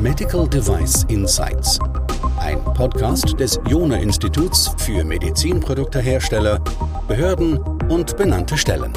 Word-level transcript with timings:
Medical 0.00 0.48
Device 0.48 1.04
Insights. 1.08 1.78
Ein 2.38 2.64
Podcast 2.64 3.38
des 3.38 3.60
Jona 3.68 3.96
Instituts 3.96 4.74
für 4.78 5.04
Medizinproduktehersteller, 5.04 6.58
Behörden 7.06 7.58
und 7.90 8.16
benannte 8.16 8.56
Stellen. 8.56 8.92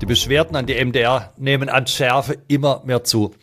Die 0.00 0.06
Beschwerden 0.06 0.56
an 0.56 0.66
die 0.66 0.82
MDR 0.84 1.32
nehmen 1.36 1.68
an 1.68 1.86
Schärfe 1.86 2.38
immer 2.46 2.82
mehr 2.84 3.02
zu. 3.04 3.34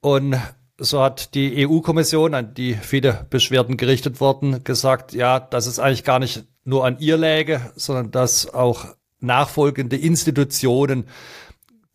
Und 0.00 0.36
so 0.76 1.02
hat 1.02 1.34
die 1.34 1.66
EU-Kommission, 1.68 2.34
an 2.34 2.54
die 2.54 2.74
viele 2.74 3.26
Beschwerden 3.30 3.76
gerichtet 3.76 4.20
wurden, 4.20 4.64
gesagt, 4.64 5.12
ja, 5.12 5.38
dass 5.38 5.66
es 5.66 5.78
eigentlich 5.78 6.04
gar 6.04 6.18
nicht 6.18 6.44
nur 6.70 6.86
an 6.86 6.98
ihr 6.98 7.18
läge, 7.18 7.72
sondern 7.76 8.10
dass 8.10 8.52
auch 8.52 8.86
nachfolgende 9.20 9.96
Institutionen 9.96 11.04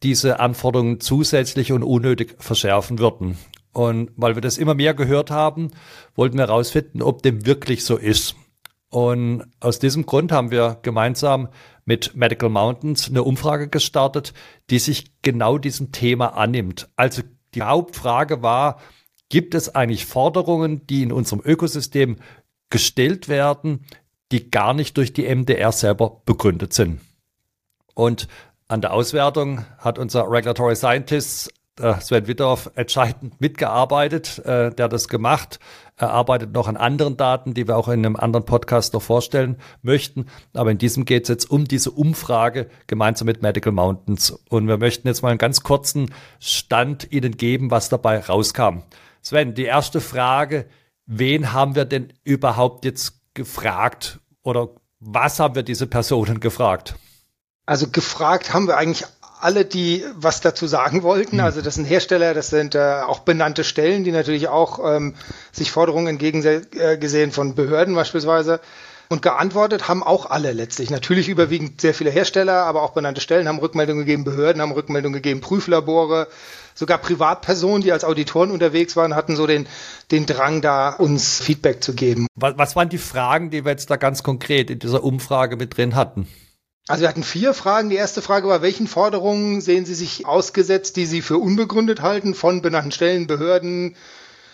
diese 0.03 0.39
Anforderungen 0.39 0.99
zusätzlich 0.99 1.71
und 1.71 1.81
unnötig 1.81 2.35
verschärfen 2.37 2.99
würden. 2.99 3.37
Und 3.73 4.11
weil 4.15 4.35
wir 4.35 4.41
das 4.41 4.57
immer 4.57 4.75
mehr 4.75 4.93
gehört 4.93 5.31
haben, 5.31 5.71
wollten 6.13 6.37
wir 6.37 6.47
herausfinden, 6.47 7.01
ob 7.01 7.23
dem 7.23 7.45
wirklich 7.45 7.83
so 7.83 7.97
ist. 7.97 8.35
Und 8.89 9.43
aus 9.59 9.79
diesem 9.79 10.05
Grund 10.05 10.31
haben 10.31 10.51
wir 10.51 10.77
gemeinsam 10.81 11.49
mit 11.83 12.15
Medical 12.15 12.49
Mountains 12.49 13.09
eine 13.09 13.23
Umfrage 13.23 13.67
gestartet, 13.67 14.33
die 14.69 14.79
sich 14.79 15.11
genau 15.21 15.57
diesem 15.57 15.91
Thema 15.91 16.37
annimmt. 16.37 16.87
Also 16.95 17.23
die 17.53 17.63
Hauptfrage 17.63 18.41
war, 18.41 18.79
gibt 19.29 19.55
es 19.55 19.73
eigentlich 19.73 20.05
Forderungen, 20.05 20.85
die 20.87 21.03
in 21.03 21.11
unserem 21.11 21.41
Ökosystem 21.43 22.17
gestellt 22.69 23.27
werden, 23.27 23.85
die 24.35 24.51
gar 24.51 24.73
nicht 24.73 24.97
durch 24.97 25.13
die 25.13 25.33
MDR 25.33 25.71
selber 25.71 26.21
begründet 26.25 26.73
sind? 26.73 26.99
Und 27.93 28.27
an 28.67 28.81
der 28.81 28.91
Auswertung 28.91 29.65
hat 29.77 29.97
unser 29.97 30.29
Regulatory 30.29 30.75
Scientist 30.75 31.53
äh, 31.79 31.99
Sven 32.01 32.27
Wittorf 32.27 32.69
entscheidend 32.75 33.39
mitgearbeitet, 33.39 34.39
äh, 34.39 34.71
der 34.71 34.89
das 34.89 35.07
gemacht. 35.07 35.59
Er 35.95 36.11
arbeitet 36.11 36.51
noch 36.51 36.67
an 36.67 36.75
anderen 36.75 37.15
Daten, 37.15 37.53
die 37.53 37.67
wir 37.67 37.77
auch 37.77 37.87
in 37.87 38.05
einem 38.05 38.15
anderen 38.15 38.45
Podcast 38.45 38.93
noch 38.93 39.01
vorstellen 39.01 39.57
möchten. 39.81 40.25
Aber 40.53 40.71
in 40.71 40.77
diesem 40.77 41.05
geht 41.05 41.23
es 41.23 41.29
jetzt 41.29 41.49
um 41.49 41.65
diese 41.65 41.91
Umfrage 41.91 42.67
gemeinsam 42.87 43.27
mit 43.27 43.41
Medical 43.41 43.71
Mountains. 43.71 44.31
Und 44.49 44.67
wir 44.67 44.77
möchten 44.77 45.07
jetzt 45.07 45.21
mal 45.21 45.29
einen 45.29 45.37
ganz 45.37 45.63
kurzen 45.63 46.13
Stand 46.39 47.11
Ihnen 47.11 47.37
geben, 47.37 47.71
was 47.71 47.89
dabei 47.89 48.19
rauskam. 48.19 48.83
Sven, 49.21 49.53
die 49.53 49.63
erste 49.63 50.01
Frage, 50.01 50.67
wen 51.05 51.53
haben 51.53 51.75
wir 51.75 51.85
denn 51.85 52.11
überhaupt 52.23 52.83
jetzt 52.85 53.21
gefragt 53.33 54.19
oder 54.45 54.69
was 54.99 55.39
haben 55.39 55.55
wir 55.55 55.63
diese 55.63 55.87
Personen 55.87 56.39
gefragt? 56.39 56.95
Also 57.65 57.87
gefragt 57.89 58.53
haben 58.53 58.67
wir 58.67 58.77
eigentlich 58.77 59.05
alle, 59.41 59.65
die 59.65 60.03
was 60.15 60.41
dazu 60.41 60.67
sagen 60.67 61.03
wollten. 61.03 61.39
Also 61.39 61.61
das 61.61 61.75
sind 61.75 61.85
Hersteller, 61.85 62.33
das 62.33 62.49
sind 62.49 62.75
äh, 62.75 63.01
auch 63.05 63.19
benannte 63.19 63.63
Stellen, 63.63 64.03
die 64.03 64.11
natürlich 64.11 64.47
auch 64.47 64.79
ähm, 64.95 65.15
sich 65.51 65.71
Forderungen 65.71 66.07
entgegengesehen 66.07 67.31
von 67.31 67.55
Behörden 67.55 67.95
beispielsweise. 67.95 68.61
Und 69.07 69.21
geantwortet 69.21 69.87
haben 69.87 70.01
auch 70.01 70.29
alle 70.29 70.51
letztlich. 70.51 70.89
Natürlich 70.89 71.29
überwiegend 71.29 71.79
sehr 71.79 71.93
viele 71.93 72.09
Hersteller, 72.09 72.63
aber 72.65 72.81
auch 72.81 72.91
benannte 72.91 73.21
Stellen 73.21 73.47
haben 73.47 73.59
Rückmeldungen 73.59 74.05
gegeben, 74.05 74.23
Behörden 74.23 74.61
haben 74.61 74.71
Rückmeldungen 74.71 75.13
gegeben, 75.13 75.41
Prüflabore, 75.41 76.27
sogar 76.73 76.97
Privatpersonen, 76.97 77.81
die 77.81 77.91
als 77.91 78.03
Auditoren 78.03 78.51
unterwegs 78.51 78.95
waren, 78.95 79.15
hatten 79.15 79.35
so 79.35 79.45
den, 79.47 79.67
den 80.11 80.25
Drang, 80.25 80.61
da 80.61 80.89
uns 80.89 81.39
Feedback 81.39 81.83
zu 81.83 81.93
geben. 81.93 82.27
Was, 82.35 82.57
was 82.57 82.75
waren 82.75 82.89
die 82.89 82.97
Fragen, 82.97 83.51
die 83.51 83.63
wir 83.63 83.71
jetzt 83.71 83.89
da 83.89 83.95
ganz 83.95 84.23
konkret 84.23 84.69
in 84.69 84.79
dieser 84.79 85.03
Umfrage 85.03 85.55
mit 85.55 85.77
drin 85.77 85.95
hatten? 85.95 86.27
Also 86.87 87.01
wir 87.01 87.09
hatten 87.09 87.23
vier 87.23 87.53
Fragen. 87.53 87.89
Die 87.89 87.95
erste 87.95 88.21
Frage 88.21 88.47
war, 88.47 88.61
welchen 88.61 88.87
Forderungen 88.87 89.61
sehen 89.61 89.85
Sie 89.85 89.95
sich 89.95 90.25
ausgesetzt, 90.27 90.97
die 90.97 91.07
Sie 91.07 91.21
für 91.21 91.37
unbegründet 91.37 92.01
halten 92.01 92.35
von 92.35 92.61
benannten 92.61 92.91
Stellen, 92.91 93.25
Behörden, 93.25 93.95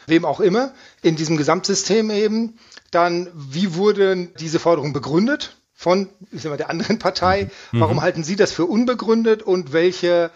wem 0.07 0.23
auch 0.23 0.39
immer, 0.39 0.73
in 1.01 1.17
diesem 1.17 1.35
Gesamtsystem 1.35 2.09
eben. 2.09 2.57
Dann, 2.91 3.29
wie 3.33 3.75
wurden 3.75 4.33
diese 4.39 4.59
Forderungen 4.59 4.93
begründet 4.93 5.55
von 5.73 6.09
ich 6.31 6.43
sag 6.43 6.49
mal, 6.51 6.57
der 6.57 6.69
anderen 6.69 6.99
Partei? 6.99 7.49
Mhm. 7.71 7.79
Warum 7.79 7.97
mhm. 7.97 8.01
halten 8.01 8.23
Sie 8.23 8.35
das 8.35 8.51
für 8.51 8.65
unbegründet 8.65 9.41
und 9.41 9.73
welche 9.73 10.29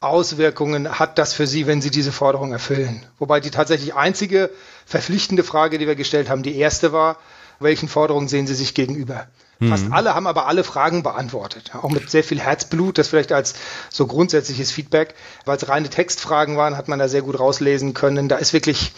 Auswirkungen 0.00 0.98
hat 0.98 1.18
das 1.18 1.34
für 1.34 1.46
Sie, 1.46 1.66
wenn 1.66 1.80
Sie 1.82 1.90
diese 1.90 2.12
Forderung 2.12 2.52
erfüllen? 2.52 3.04
Wobei 3.18 3.40
die 3.40 3.50
tatsächlich 3.50 3.94
einzige 3.94 4.50
verpflichtende 4.86 5.44
Frage, 5.44 5.78
die 5.78 5.86
wir 5.86 5.96
gestellt 5.96 6.28
haben, 6.28 6.42
die 6.42 6.56
erste 6.56 6.92
war, 6.92 7.18
welchen 7.60 7.88
Forderungen 7.88 8.28
sehen 8.28 8.46
Sie 8.46 8.54
sich 8.54 8.74
gegenüber? 8.74 9.26
Fast 9.60 9.86
mhm. 9.86 9.92
alle 9.92 10.14
haben 10.14 10.28
aber 10.28 10.46
alle 10.46 10.62
Fragen 10.62 11.02
beantwortet. 11.02 11.72
Auch 11.74 11.90
mit 11.90 12.08
sehr 12.08 12.22
viel 12.22 12.38
Herzblut, 12.38 12.96
das 12.96 13.08
vielleicht 13.08 13.32
als 13.32 13.54
so 13.90 14.06
grundsätzliches 14.06 14.70
Feedback. 14.70 15.14
Weil 15.46 15.56
es 15.56 15.68
reine 15.68 15.88
Textfragen 15.88 16.56
waren, 16.56 16.76
hat 16.76 16.86
man 16.86 17.00
da 17.00 17.08
sehr 17.08 17.22
gut 17.22 17.40
rauslesen 17.40 17.92
können. 17.92 18.28
Da 18.28 18.36
ist 18.36 18.52
wirklich 18.52 18.92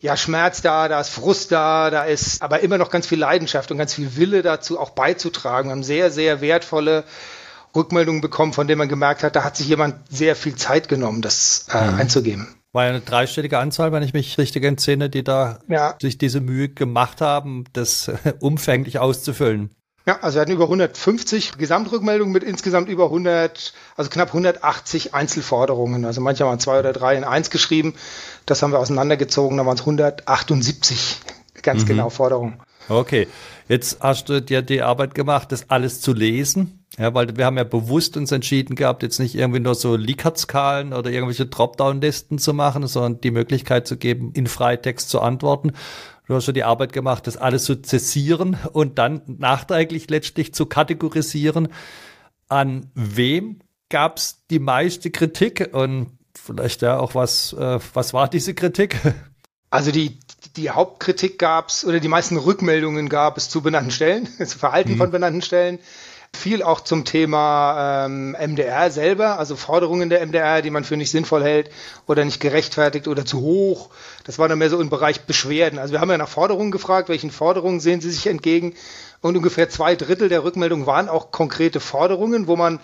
ja, 0.00 0.16
Schmerz 0.16 0.62
da, 0.62 0.88
da 0.88 1.00
ist 1.00 1.10
Frust 1.10 1.52
da, 1.52 1.90
da 1.90 2.04
ist 2.04 2.42
aber 2.42 2.60
immer 2.60 2.78
noch 2.78 2.90
ganz 2.90 3.06
viel 3.06 3.18
Leidenschaft 3.18 3.70
und 3.70 3.78
ganz 3.78 3.94
viel 3.94 4.16
Wille 4.16 4.42
dazu 4.42 4.80
auch 4.80 4.90
beizutragen. 4.90 5.68
Wir 5.68 5.72
haben 5.72 5.82
sehr, 5.82 6.10
sehr 6.10 6.40
wertvolle 6.40 7.04
Rückmeldungen 7.76 8.20
bekommen, 8.20 8.52
von 8.52 8.66
denen 8.66 8.78
man 8.78 8.88
gemerkt 8.88 9.22
hat, 9.22 9.36
da 9.36 9.44
hat 9.44 9.56
sich 9.56 9.68
jemand 9.68 9.96
sehr 10.10 10.34
viel 10.36 10.56
Zeit 10.56 10.88
genommen, 10.88 11.22
das 11.22 11.66
äh, 11.72 11.90
mhm. 11.90 11.98
einzugeben. 11.98 12.48
War 12.72 12.84
ja 12.84 12.90
eine 12.90 13.00
dreistellige 13.00 13.58
Anzahl, 13.58 13.92
wenn 13.92 14.02
ich 14.02 14.12
mich 14.12 14.38
richtig 14.38 14.64
entsinne, 14.64 15.10
die 15.10 15.24
da 15.24 15.58
ja. 15.68 15.96
sich 16.00 16.18
diese 16.18 16.40
Mühe 16.40 16.68
gemacht 16.68 17.20
haben, 17.20 17.64
das 17.72 18.10
umfänglich 18.40 18.98
auszufüllen. 18.98 19.70
Ja, 20.10 20.18
also 20.22 20.34
wir 20.34 20.40
hatten 20.40 20.50
über 20.50 20.64
150 20.64 21.56
Gesamtrückmeldungen 21.56 22.32
mit 22.32 22.42
insgesamt 22.42 22.88
über 22.88 23.04
100, 23.04 23.72
also 23.96 24.10
knapp 24.10 24.30
180 24.30 25.14
Einzelforderungen. 25.14 26.04
Also 26.04 26.20
manche 26.20 26.44
waren 26.44 26.58
zwei 26.58 26.80
oder 26.80 26.92
drei 26.92 27.14
in 27.14 27.22
eins 27.22 27.48
geschrieben. 27.48 27.94
Das 28.44 28.60
haben 28.60 28.72
wir 28.72 28.80
auseinandergezogen, 28.80 29.56
da 29.56 29.66
waren 29.66 29.76
es 29.76 29.82
178 29.82 31.20
ganz 31.62 31.82
mhm. 31.82 31.86
genau 31.86 32.10
Forderungen. 32.10 32.60
Okay, 32.88 33.28
jetzt 33.68 33.98
hast 34.00 34.28
du 34.28 34.42
dir 34.42 34.62
die 34.62 34.82
Arbeit 34.82 35.14
gemacht, 35.14 35.52
das 35.52 35.70
alles 35.70 36.00
zu 36.00 36.12
lesen. 36.12 36.84
Ja, 36.98 37.14
weil 37.14 37.36
wir 37.36 37.46
haben 37.46 37.56
ja 37.56 37.62
bewusst 37.62 38.16
uns 38.16 38.32
entschieden 38.32 38.74
gehabt, 38.74 39.04
jetzt 39.04 39.20
nicht 39.20 39.36
irgendwie 39.36 39.60
nur 39.60 39.76
so 39.76 39.94
Likert-Skalen 39.94 40.92
oder 40.92 41.10
irgendwelche 41.10 41.46
Dropdown-Listen 41.46 42.38
zu 42.40 42.52
machen, 42.52 42.84
sondern 42.88 43.20
die 43.20 43.30
Möglichkeit 43.30 43.86
zu 43.86 43.96
geben, 43.96 44.32
in 44.34 44.48
Freitext 44.48 45.08
zu 45.08 45.20
antworten. 45.20 45.70
Du 46.30 46.36
hast 46.36 46.44
schon 46.44 46.54
die 46.54 46.62
Arbeit 46.62 46.92
gemacht, 46.92 47.26
das 47.26 47.36
alles 47.36 47.64
zu 47.64 47.82
zäsieren 47.82 48.56
und 48.72 48.98
dann 49.00 49.20
nachträglich 49.26 50.08
letztlich 50.10 50.54
zu 50.54 50.64
kategorisieren. 50.64 51.66
An 52.46 52.88
wem 52.94 53.58
gab 53.88 54.18
es 54.18 54.46
die 54.48 54.60
meiste 54.60 55.10
Kritik 55.10 55.70
und 55.72 56.16
vielleicht 56.36 56.82
ja 56.82 57.00
auch 57.00 57.16
was, 57.16 57.52
äh, 57.54 57.80
was 57.94 58.14
war 58.14 58.28
diese 58.28 58.54
Kritik? 58.54 58.96
Also 59.70 59.90
die, 59.90 60.20
die 60.54 60.70
Hauptkritik 60.70 61.36
gab 61.36 61.70
es 61.70 61.84
oder 61.84 61.98
die 61.98 62.06
meisten 62.06 62.36
Rückmeldungen 62.36 63.08
gab 63.08 63.36
es 63.36 63.50
zu 63.50 63.60
benannten 63.60 63.90
Stellen, 63.90 64.28
zu 64.44 64.56
Verhalten 64.56 64.92
mhm. 64.92 64.98
von 64.98 65.10
benannten 65.10 65.42
Stellen. 65.42 65.80
Viel 66.40 66.62
auch 66.62 66.80
zum 66.80 67.04
Thema 67.04 68.06
ähm, 68.06 68.32
MDR 68.32 68.90
selber, 68.90 69.38
also 69.38 69.56
Forderungen 69.56 70.08
der 70.08 70.24
MDR, 70.26 70.62
die 70.62 70.70
man 70.70 70.84
für 70.84 70.96
nicht 70.96 71.10
sinnvoll 71.10 71.42
hält 71.42 71.70
oder 72.06 72.24
nicht 72.24 72.40
gerechtfertigt 72.40 73.08
oder 73.08 73.26
zu 73.26 73.40
hoch. 73.40 73.90
Das 74.24 74.38
war 74.38 74.48
dann 74.48 74.58
mehr 74.58 74.70
so 74.70 74.80
im 74.80 74.88
Bereich 74.88 75.26
Beschwerden. 75.26 75.78
Also 75.78 75.92
wir 75.92 76.00
haben 76.00 76.10
ja 76.10 76.16
nach 76.16 76.30
Forderungen 76.30 76.70
gefragt, 76.70 77.10
welchen 77.10 77.30
Forderungen 77.30 77.80
sehen 77.80 78.00
Sie 78.00 78.10
sich 78.10 78.26
entgegen? 78.26 78.74
Und 79.20 79.36
ungefähr 79.36 79.68
zwei 79.68 79.96
Drittel 79.96 80.30
der 80.30 80.42
Rückmeldungen 80.42 80.86
waren 80.86 81.10
auch 81.10 81.30
konkrete 81.30 81.78
Forderungen, 81.78 82.46
wo 82.46 82.56
man 82.56 82.80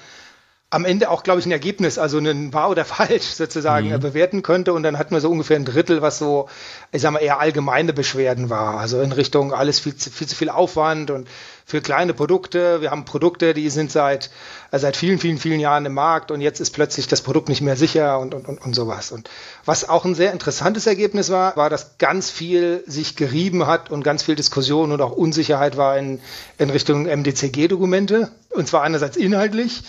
am 0.69 0.85
Ende 0.85 1.11
auch, 1.11 1.23
glaube 1.23 1.39
ich, 1.39 1.47
ein 1.47 1.53
Ergebnis, 1.53 1.97
also 1.97 2.19
ein 2.19 2.53
wahr 2.53 2.71
oder 2.71 2.85
falsch 2.85 3.27
sozusagen 3.27 3.91
mhm. 3.91 4.01
bewerten 4.01 4.43
könnte. 4.43 4.73
Und 4.73 4.83
dann 4.83 4.99
hatten 4.99 5.15
wir 5.15 5.21
so 5.21 5.31
ungefähr 5.31 5.57
ein 5.57 5.65
Drittel, 5.65 6.03
was 6.03 6.19
so, 6.19 6.49
ich 6.93 7.03
sag 7.03 7.13
mal, 7.13 7.21
eher 7.21 7.39
allgemeine 7.39 7.93
Beschwerden 7.93 8.51
war. 8.51 8.79
Also 8.79 9.01
in 9.01 9.13
Richtung 9.13 9.53
alles 9.53 9.79
viel 9.79 9.95
zu, 9.95 10.11
viel 10.11 10.27
zu 10.27 10.35
viel 10.35 10.51
Aufwand 10.51 11.11
und 11.11 11.29
für 11.65 11.81
kleine 11.81 12.15
Produkte. 12.15 12.81
Wir 12.81 12.91
haben 12.91 13.05
Produkte, 13.05 13.55
die 13.55 13.71
sind 13.71 13.93
seit, 13.93 14.31
äh, 14.73 14.79
seit 14.79 14.97
vielen, 14.97 15.21
vielen, 15.21 15.39
vielen 15.39 15.61
Jahren 15.61 15.87
im 15.87 15.95
Markt 15.95 16.33
und 16.33 16.41
jetzt 16.41 16.61
ist 16.61 16.71
plötzlich 16.71 17.07
das 17.07 17.23
Produkt 17.23 17.49
nicht 17.49 17.61
mehr 17.61 17.77
sicher 17.77 18.19
und, 18.19 18.35
und, 18.35 18.49
und, 18.49 18.65
und 18.65 18.75
sowas. 18.75 19.13
Und 19.13 19.31
was 19.65 19.89
auch 19.89 20.05
ein 20.05 20.17
sehr 20.17 20.33
interessantes 20.33 20.87
Ergebnis 20.89 21.31
war, 21.31 21.57
war, 21.57 21.71
dass 21.71 21.99
ganz 21.99 22.31
viel 22.31 22.83
sich 22.87 23.15
gerieben 23.15 23.69
hat 23.69 23.91
und 23.91 24.03
ganz 24.03 24.25
viel 24.25 24.35
Diskussion 24.35 24.91
und 24.91 25.01
auch 25.01 25.13
Unsicherheit 25.13 25.77
war 25.77 25.97
in, 25.97 26.21
in 26.59 26.71
Richtung 26.71 27.05
MDCG-Dokumente. 27.07 28.31
Und 28.51 28.67
zwar 28.69 28.83
einerseits 28.83 29.17
inhaltlich, 29.17 29.83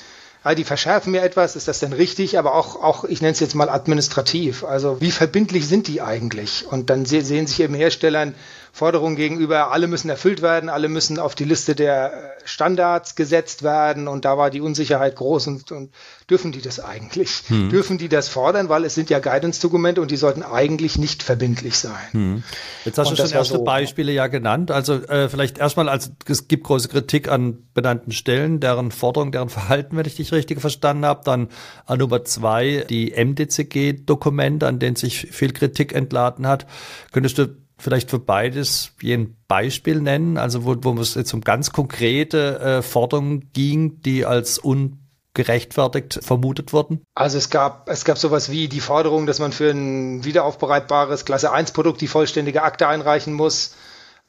ja, 0.49 0.55
die 0.55 0.63
verschärfen 0.63 1.11
mir 1.11 1.21
etwas, 1.21 1.55
ist 1.55 1.67
das 1.67 1.79
denn 1.79 1.93
richtig? 1.93 2.39
Aber 2.39 2.55
auch, 2.55 2.81
auch 2.81 3.03
ich 3.03 3.21
nenne 3.21 3.33
es 3.33 3.39
jetzt 3.39 3.55
mal 3.55 3.69
administrativ. 3.69 4.63
Also 4.63 5.01
wie 5.01 5.11
verbindlich 5.11 5.67
sind 5.67 5.87
die 5.87 6.01
eigentlich? 6.01 6.65
Und 6.69 6.89
dann 6.89 7.05
se 7.05 7.21
sehen 7.21 7.47
sich 7.47 7.59
eben 7.59 7.73
Herstellern 7.73 8.33
Forderungen 8.77 9.15
gegenüber, 9.15 9.71
alle 9.71 9.87
müssen 9.87 10.07
erfüllt 10.07 10.43
werden, 10.43 10.69
alle 10.69 10.87
müssen 10.87 11.17
auf 11.17 11.33
die 11.33 11.45
Liste 11.45 11.73
der 11.73 12.13
äh, 12.13 12.41
Standards 12.45 13.15
gesetzt 13.15 13.63
werden 13.63 14.07
und 14.07 14.23
da 14.23 14.37
war 14.37 14.51
die 14.51 14.61
Unsicherheit 14.61 15.15
groß 15.15 15.47
und, 15.47 15.71
und 15.71 15.91
dürfen 16.29 16.51
die 16.51 16.61
das 16.61 16.79
eigentlich? 16.79 17.41
Hm. 17.47 17.69
Dürfen 17.69 17.97
die 17.97 18.07
das 18.07 18.29
fordern, 18.29 18.69
weil 18.69 18.85
es 18.85 18.93
sind 18.93 19.09
ja 19.09 19.17
Guidance-Dokumente 19.17 19.99
und 19.99 20.11
die 20.11 20.15
sollten 20.15 20.43
eigentlich 20.43 20.99
nicht 20.99 21.23
verbindlich 21.23 21.79
sein. 21.79 21.95
Hm. 22.11 22.43
Jetzt 22.85 22.99
hast 22.99 23.09
und 23.09 23.17
du 23.17 23.23
schon 23.23 23.31
erste 23.31 23.57
so, 23.57 23.63
Beispiele 23.63 24.11
ja 24.11 24.27
genannt. 24.27 24.69
Also 24.69 24.93
äh, 24.93 25.27
vielleicht 25.27 25.57
erstmal, 25.57 25.89
also 25.89 26.11
es 26.27 26.47
gibt 26.47 26.65
große 26.65 26.87
Kritik 26.87 27.29
an 27.29 27.63
benannten 27.73 28.11
Stellen, 28.11 28.59
deren 28.59 28.91
Forderungen, 28.91 29.31
deren 29.31 29.49
Verhalten, 29.49 29.97
wenn 29.97 30.05
ich 30.05 30.17
dich 30.17 30.31
richtig 30.31 30.61
verstanden 30.61 31.03
habe. 31.03 31.21
Dann 31.25 31.49
an 31.87 31.97
Nummer 31.97 32.23
zwei 32.25 32.85
die 32.87 33.11
MDCG-Dokumente, 33.11 34.67
an 34.67 34.77
denen 34.77 34.95
sich 34.95 35.31
viel 35.31 35.51
Kritik 35.51 35.95
entladen 35.95 36.45
hat. 36.45 36.67
Könntest 37.11 37.39
du 37.39 37.47
vielleicht 37.77 38.09
für 38.09 38.19
beides 38.19 38.91
wie 38.97 39.13
ein 39.13 39.35
Beispiel 39.47 40.01
nennen, 40.01 40.37
also 40.37 40.65
wo, 40.65 40.75
wo 40.81 40.99
es 40.99 41.15
jetzt 41.15 41.33
um 41.33 41.41
ganz 41.41 41.71
konkrete 41.71 42.59
äh, 42.59 42.81
Forderungen 42.81 43.51
ging, 43.53 44.01
die 44.01 44.25
als 44.25 44.59
ungerechtfertigt 44.59 46.19
vermutet 46.23 46.73
wurden? 46.73 47.03
Also 47.13 47.37
es 47.37 47.49
gab, 47.49 47.89
es 47.89 48.03
gab 48.03 48.17
sowas 48.17 48.49
wie 48.49 48.67
die 48.67 48.81
Forderung, 48.81 49.27
dass 49.27 49.39
man 49.39 49.51
für 49.51 49.69
ein 49.69 50.25
wiederaufbereitbares 50.25 51.25
Klasse 51.25 51.51
1 51.51 51.71
Produkt 51.71 52.01
die 52.01 52.07
vollständige 52.07 52.63
Akte 52.63 52.87
einreichen 52.87 53.33
muss. 53.33 53.75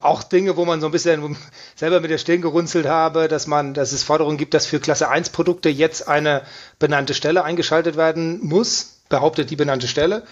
Auch 0.01 0.23
Dinge, 0.23 0.57
wo 0.57 0.65
man 0.65 0.81
so 0.81 0.87
ein 0.87 0.93
bisschen 0.93 1.37
selber 1.75 2.01
mit 2.01 2.11
der 2.11 2.19
Stirn 2.19 2.41
gerunzelt 2.41 2.87
habe, 2.87 3.27
dass 3.27 3.49
man, 3.49 3.75
dass 3.75 3.91
es 3.91 4.05
Forderungen 4.05 4.39
gibt, 4.39 4.55
dass 4.55 4.67
für 4.67 4.79
Klasse 4.79 5.09
1 5.09 5.31
Produkte 5.31 5.71
jetzt 5.71 6.07
eine 6.07 6.43
benannte 6.79 7.15
Stelle 7.15 7.43
eingeschaltet 7.43 7.97
werden 7.97 8.39
muss, 8.47 9.01
behauptet 9.09 9.51
die 9.51 9.57
benannte 9.57 9.89
Stelle 9.89 10.23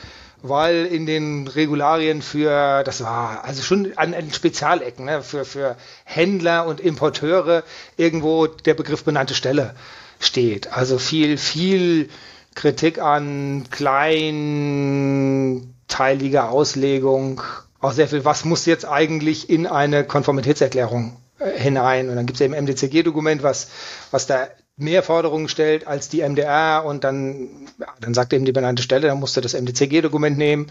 weil 0.48 0.86
in 0.86 1.04
den 1.06 1.48
Regularien 1.48 2.22
für, 2.22 2.84
das 2.84 3.02
war 3.02 3.44
also 3.44 3.62
schon 3.62 3.92
an, 3.96 4.14
an 4.14 4.32
Spezialecken, 4.32 5.06
ne, 5.06 5.22
für, 5.22 5.44
für 5.44 5.76
Händler 6.04 6.66
und 6.66 6.80
Importeure 6.80 7.64
irgendwo 7.96 8.46
der 8.46 8.74
Begriff 8.74 9.02
benannte 9.04 9.34
Stelle 9.34 9.74
steht. 10.18 10.72
Also 10.72 10.98
viel, 10.98 11.38
viel 11.38 12.08
Kritik 12.54 12.98
an 12.98 13.64
kleinteiliger 13.70 16.50
Auslegung, 16.50 17.42
auch 17.80 17.92
sehr 17.92 18.08
viel, 18.08 18.24
was 18.24 18.44
muss 18.44 18.66
jetzt 18.66 18.86
eigentlich 18.86 19.50
in 19.50 19.66
eine 19.66 20.04
Konformitätserklärung 20.04 21.16
äh, 21.38 21.58
hinein. 21.58 22.08
Und 22.08 22.16
dann 22.16 22.26
gibt 22.26 22.40
es 22.40 22.40
eben 22.40 22.54
MDCG-Dokument, 22.54 23.42
was, 23.42 23.68
was 24.10 24.26
da 24.26 24.48
mehr 24.76 25.02
Forderungen 25.02 25.48
stellt 25.48 25.86
als 25.86 26.08
die 26.08 26.22
MDR 26.22 26.84
und 26.84 27.04
dann, 27.04 27.48
ja, 27.78 27.86
dann 28.00 28.14
sagt 28.14 28.32
eben 28.32 28.44
die 28.44 28.52
benannte 28.52 28.82
Stelle, 28.82 29.08
dann 29.08 29.18
musst 29.18 29.36
du 29.36 29.40
das 29.40 29.54
MDCG-Dokument 29.54 30.36
nehmen, 30.36 30.66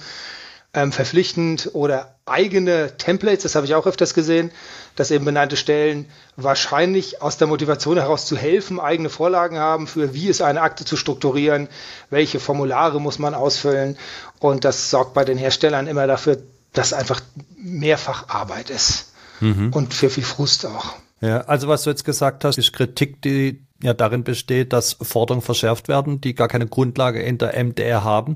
ähm, 0.75 0.91
verpflichtend 0.91 1.71
oder 1.73 2.15
eigene 2.25 2.97
Templates, 2.97 3.43
das 3.43 3.55
habe 3.55 3.65
ich 3.65 3.73
auch 3.73 3.87
öfters 3.87 4.13
gesehen, 4.13 4.51
dass 4.95 5.09
eben 5.09 5.25
benannte 5.25 5.57
Stellen 5.57 6.05
wahrscheinlich 6.35 7.21
aus 7.21 7.37
der 7.37 7.47
Motivation 7.47 7.97
heraus 7.97 8.25
zu 8.25 8.35
helfen, 8.37 8.79
eigene 8.79 9.09
Vorlagen 9.09 9.57
haben 9.57 9.87
für, 9.87 10.13
wie 10.13 10.27
ist 10.27 10.41
eine 10.41 10.61
Akte 10.61 10.85
zu 10.85 10.97
strukturieren, 10.97 11.67
welche 12.09 12.39
Formulare 12.39 13.01
muss 13.01 13.19
man 13.19 13.33
ausfüllen 13.33 13.97
und 14.39 14.65
das 14.65 14.91
sorgt 14.91 15.13
bei 15.13 15.25
den 15.25 15.37
Herstellern 15.37 15.87
immer 15.87 16.05
dafür, 16.05 16.37
dass 16.73 16.93
einfach 16.93 17.21
mehrfach 17.57 18.29
Arbeit 18.29 18.69
ist 18.69 19.13
mhm. 19.39 19.71
und 19.73 19.93
für 19.93 20.09
viel 20.09 20.25
Frust 20.25 20.65
auch. 20.65 20.93
Ja, 21.21 21.41
also 21.41 21.67
was 21.67 21.83
du 21.83 21.89
jetzt 21.89 22.03
gesagt 22.03 22.43
hast, 22.43 22.57
ist 22.57 22.73
Kritik, 22.73 23.21
die 23.21 23.64
ja 23.81 23.93
darin 23.93 24.23
besteht, 24.23 24.73
dass 24.73 24.97
Forderungen 25.01 25.41
verschärft 25.41 25.87
werden, 25.87 26.21
die 26.21 26.35
gar 26.35 26.47
keine 26.47 26.67
Grundlage 26.67 27.21
in 27.21 27.37
der 27.37 27.53
MDR 27.61 28.03
haben. 28.03 28.35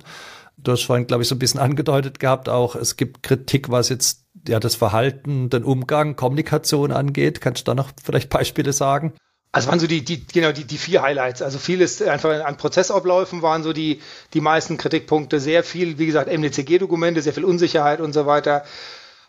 Du 0.58 0.74
hast 0.74 0.84
vorhin, 0.84 1.08
glaube 1.08 1.24
ich, 1.24 1.30
so 1.30 1.36
ein 1.36 1.40
bisschen 1.40 1.60
angedeutet 1.60 2.20
gehabt, 2.20 2.50
auch 2.50 2.76
es 2.76 2.98
gibt 2.98 3.24
Kritik, 3.24 3.70
was 3.70 3.90
jetzt 3.90 4.26
ja 4.48 4.60
das 4.60 4.76
Verhalten, 4.76 5.50
den 5.50 5.64
Umgang, 5.64 6.16
Kommunikation 6.16 6.92
angeht. 6.92 7.40
Kannst 7.40 7.62
du 7.62 7.72
da 7.72 7.76
noch 7.76 7.92
vielleicht 8.04 8.30
Beispiele 8.30 8.74
sagen? 8.74 9.14
Also 9.52 9.70
waren 9.70 9.80
so 9.80 9.88
die, 9.88 10.04
die, 10.04 10.28
genau, 10.28 10.52
die, 10.52 10.66
die 10.66 10.78
vier 10.78 11.02
Highlights. 11.02 11.42
Also 11.42 11.58
vieles 11.58 12.02
einfach 12.02 12.46
an 12.46 12.58
Prozessabläufen 12.58 13.42
waren 13.42 13.64
so 13.64 13.74
die, 13.74 14.02
die 14.34 14.42
meisten 14.42 14.78
Kritikpunkte. 14.78 15.40
Sehr 15.40 15.64
viel, 15.64 15.98
wie 15.98 16.06
gesagt, 16.06 16.32
MDCG-Dokumente, 16.32 17.22
sehr 17.22 17.34
viel 17.34 17.46
Unsicherheit 17.46 18.00
und 18.00 18.14
so 18.14 18.28
weiter. 18.28 18.64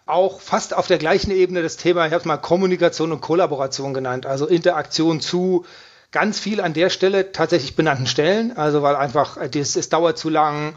Auch 0.05 0.41
fast 0.41 0.75
auf 0.75 0.87
der 0.89 0.99
gleichen 0.99 1.31
Ebene 1.31 1.63
das 1.63 1.77
Thema, 1.77 2.07
ich 2.07 2.13
habe 2.13 2.21
es 2.21 2.27
mal 2.27 2.37
Kommunikation 2.37 3.13
und 3.13 3.21
Kollaboration 3.21 3.95
genannt, 3.95 4.27
also 4.27 4.47
Interaktion 4.47 5.21
zu 5.21 5.65
ganz 6.13 6.39
viel 6.39 6.61
an 6.61 6.75
der 6.75 6.91
Stelle. 6.91 7.33
Tatsächlich 7.33 7.77
benannten 7.77 8.07
Stellen, 8.07 8.57
also 8.57 8.83
weil 8.83 8.97
einfach 8.97 9.37
es, 9.37 9.77
es 9.77 9.89
dauert 9.89 10.19
zu 10.19 10.29
lang, 10.29 10.75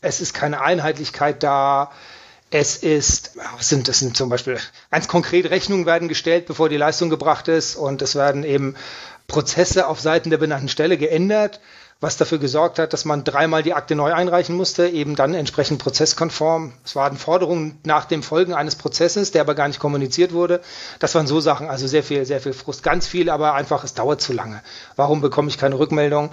es 0.00 0.20
ist 0.20 0.34
keine 0.34 0.60
Einheitlichkeit 0.60 1.42
da, 1.42 1.90
es 2.50 2.76
ist, 2.76 3.32
was 3.56 3.68
sind, 3.68 3.88
das 3.88 3.98
sind 3.98 4.16
zum 4.16 4.30
Beispiel 4.30 4.58
ganz 4.90 5.08
konkret 5.08 5.50
Rechnungen 5.50 5.86
werden 5.86 6.08
gestellt, 6.08 6.46
bevor 6.46 6.68
die 6.68 6.76
Leistung 6.76 7.10
gebracht 7.10 7.48
ist 7.48 7.76
und 7.76 8.00
es 8.00 8.14
werden 8.14 8.42
eben 8.42 8.74
Prozesse 9.26 9.86
auf 9.86 10.00
Seiten 10.00 10.30
der 10.30 10.38
benannten 10.38 10.68
Stelle 10.68 10.96
geändert 10.96 11.60
was 12.00 12.16
dafür 12.16 12.38
gesorgt 12.38 12.78
hat, 12.78 12.92
dass 12.92 13.04
man 13.04 13.24
dreimal 13.24 13.64
die 13.64 13.74
Akte 13.74 13.96
neu 13.96 14.12
einreichen 14.12 14.56
musste, 14.56 14.88
eben 14.88 15.16
dann 15.16 15.34
entsprechend 15.34 15.80
prozesskonform. 15.82 16.72
Es 16.84 16.94
waren 16.94 17.16
Forderungen 17.16 17.80
nach 17.84 18.04
dem 18.04 18.22
Folgen 18.22 18.54
eines 18.54 18.76
Prozesses, 18.76 19.32
der 19.32 19.40
aber 19.40 19.56
gar 19.56 19.66
nicht 19.66 19.80
kommuniziert 19.80 20.32
wurde. 20.32 20.60
Das 21.00 21.16
waren 21.16 21.26
so 21.26 21.40
Sachen, 21.40 21.68
also 21.68 21.88
sehr 21.88 22.04
viel, 22.04 22.24
sehr 22.24 22.40
viel 22.40 22.52
Frust, 22.52 22.84
ganz 22.84 23.08
viel, 23.08 23.28
aber 23.28 23.54
einfach, 23.54 23.82
es 23.82 23.94
dauert 23.94 24.20
zu 24.20 24.32
lange. 24.32 24.62
Warum 24.94 25.20
bekomme 25.20 25.48
ich 25.48 25.58
keine 25.58 25.76
Rückmeldung? 25.78 26.30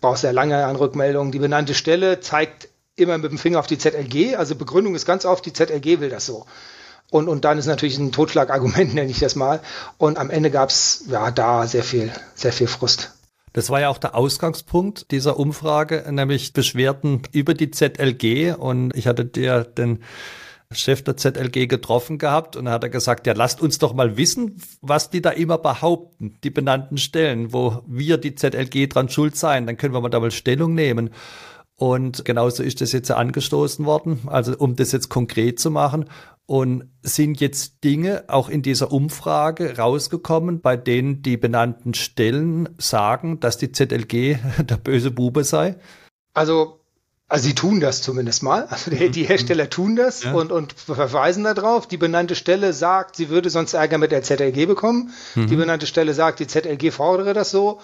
Brauche 0.00 0.18
sehr 0.18 0.32
lange 0.32 0.64
an 0.64 0.76
Rückmeldung. 0.76 1.32
Die 1.32 1.40
benannte 1.40 1.74
Stelle 1.74 2.20
zeigt 2.20 2.68
immer 2.94 3.18
mit 3.18 3.32
dem 3.32 3.38
Finger 3.38 3.58
auf 3.58 3.66
die 3.66 3.78
ZLG, 3.78 4.36
also 4.36 4.54
Begründung 4.54 4.94
ist 4.94 5.06
ganz 5.06 5.24
oft, 5.24 5.44
die 5.46 5.52
ZLG 5.52 6.00
will 6.00 6.10
das 6.10 6.26
so. 6.26 6.46
Und, 7.10 7.28
und 7.28 7.44
dann 7.44 7.58
ist 7.58 7.66
natürlich 7.66 7.98
ein 7.98 8.12
Totschlagargument, 8.12 8.94
nenne 8.94 9.10
ich 9.10 9.18
das 9.18 9.34
mal. 9.34 9.60
Und 9.96 10.16
am 10.16 10.30
Ende 10.30 10.52
gab 10.52 10.68
es 10.68 11.04
ja 11.08 11.32
da 11.32 11.66
sehr 11.66 11.82
viel, 11.82 12.12
sehr 12.36 12.52
viel 12.52 12.68
Frust. 12.68 13.17
Das 13.52 13.70
war 13.70 13.80
ja 13.80 13.88
auch 13.88 13.98
der 13.98 14.14
Ausgangspunkt 14.14 15.10
dieser 15.10 15.38
Umfrage, 15.38 16.04
nämlich 16.10 16.52
Beschwerden 16.52 17.22
über 17.32 17.54
die 17.54 17.70
ZLG. 17.70 18.54
Und 18.56 18.94
ich 18.96 19.06
hatte 19.06 19.24
dir 19.24 19.64
den 19.64 20.00
Chef 20.70 21.02
der 21.02 21.16
ZLG 21.16 21.66
getroffen 21.66 22.18
gehabt 22.18 22.54
und 22.54 22.66
er 22.66 22.72
hat 22.72 22.92
gesagt, 22.92 23.26
ja, 23.26 23.32
lasst 23.32 23.62
uns 23.62 23.78
doch 23.78 23.94
mal 23.94 24.18
wissen, 24.18 24.60
was 24.82 25.08
die 25.08 25.22
da 25.22 25.30
immer 25.30 25.56
behaupten, 25.56 26.36
die 26.44 26.50
benannten 26.50 26.98
Stellen, 26.98 27.54
wo 27.54 27.82
wir 27.86 28.18
die 28.18 28.34
ZLG 28.34 28.86
dran 28.88 29.08
schuld 29.08 29.34
sein, 29.34 29.66
dann 29.66 29.78
können 29.78 29.94
wir 29.94 30.00
mal 30.02 30.10
da 30.10 30.20
mal 30.20 30.30
Stellung 30.30 30.74
nehmen. 30.74 31.10
Und 31.78 32.24
genauso 32.24 32.64
ist 32.64 32.80
das 32.80 32.90
jetzt 32.90 33.08
angestoßen 33.12 33.86
worden, 33.86 34.22
also 34.26 34.52
um 34.58 34.74
das 34.74 34.90
jetzt 34.90 35.08
konkret 35.08 35.60
zu 35.60 35.70
machen. 35.70 36.06
Und 36.44 36.90
sind 37.02 37.40
jetzt 37.40 37.84
Dinge 37.84 38.24
auch 38.26 38.48
in 38.48 38.62
dieser 38.62 38.90
Umfrage 38.90 39.76
rausgekommen, 39.76 40.60
bei 40.60 40.76
denen 40.76 41.22
die 41.22 41.36
benannten 41.36 41.94
Stellen 41.94 42.70
sagen, 42.78 43.38
dass 43.38 43.58
die 43.58 43.70
ZLG 43.70 44.38
der 44.58 44.76
böse 44.82 45.12
Bube 45.12 45.44
sei? 45.44 45.76
Also, 46.34 46.80
also 47.28 47.46
sie 47.46 47.54
tun 47.54 47.78
das 47.78 48.02
zumindest 48.02 48.42
mal. 48.42 48.64
Also 48.64 48.90
die, 48.90 49.10
die 49.10 49.24
Hersteller 49.24 49.70
tun 49.70 49.94
das 49.94 50.24
ja. 50.24 50.32
und, 50.32 50.50
und 50.50 50.72
verweisen 50.72 51.44
darauf. 51.44 51.86
Die 51.86 51.96
benannte 51.96 52.34
Stelle 52.34 52.72
sagt, 52.72 53.14
sie 53.14 53.28
würde 53.28 53.50
sonst 53.50 53.74
Ärger 53.74 53.98
mit 53.98 54.10
der 54.10 54.24
ZLG 54.24 54.66
bekommen. 54.66 55.10
Mhm. 55.36 55.46
Die 55.46 55.56
benannte 55.56 55.86
Stelle 55.86 56.12
sagt, 56.12 56.40
die 56.40 56.48
ZLG 56.48 56.90
fordere 56.90 57.34
das 57.34 57.52
so. 57.52 57.80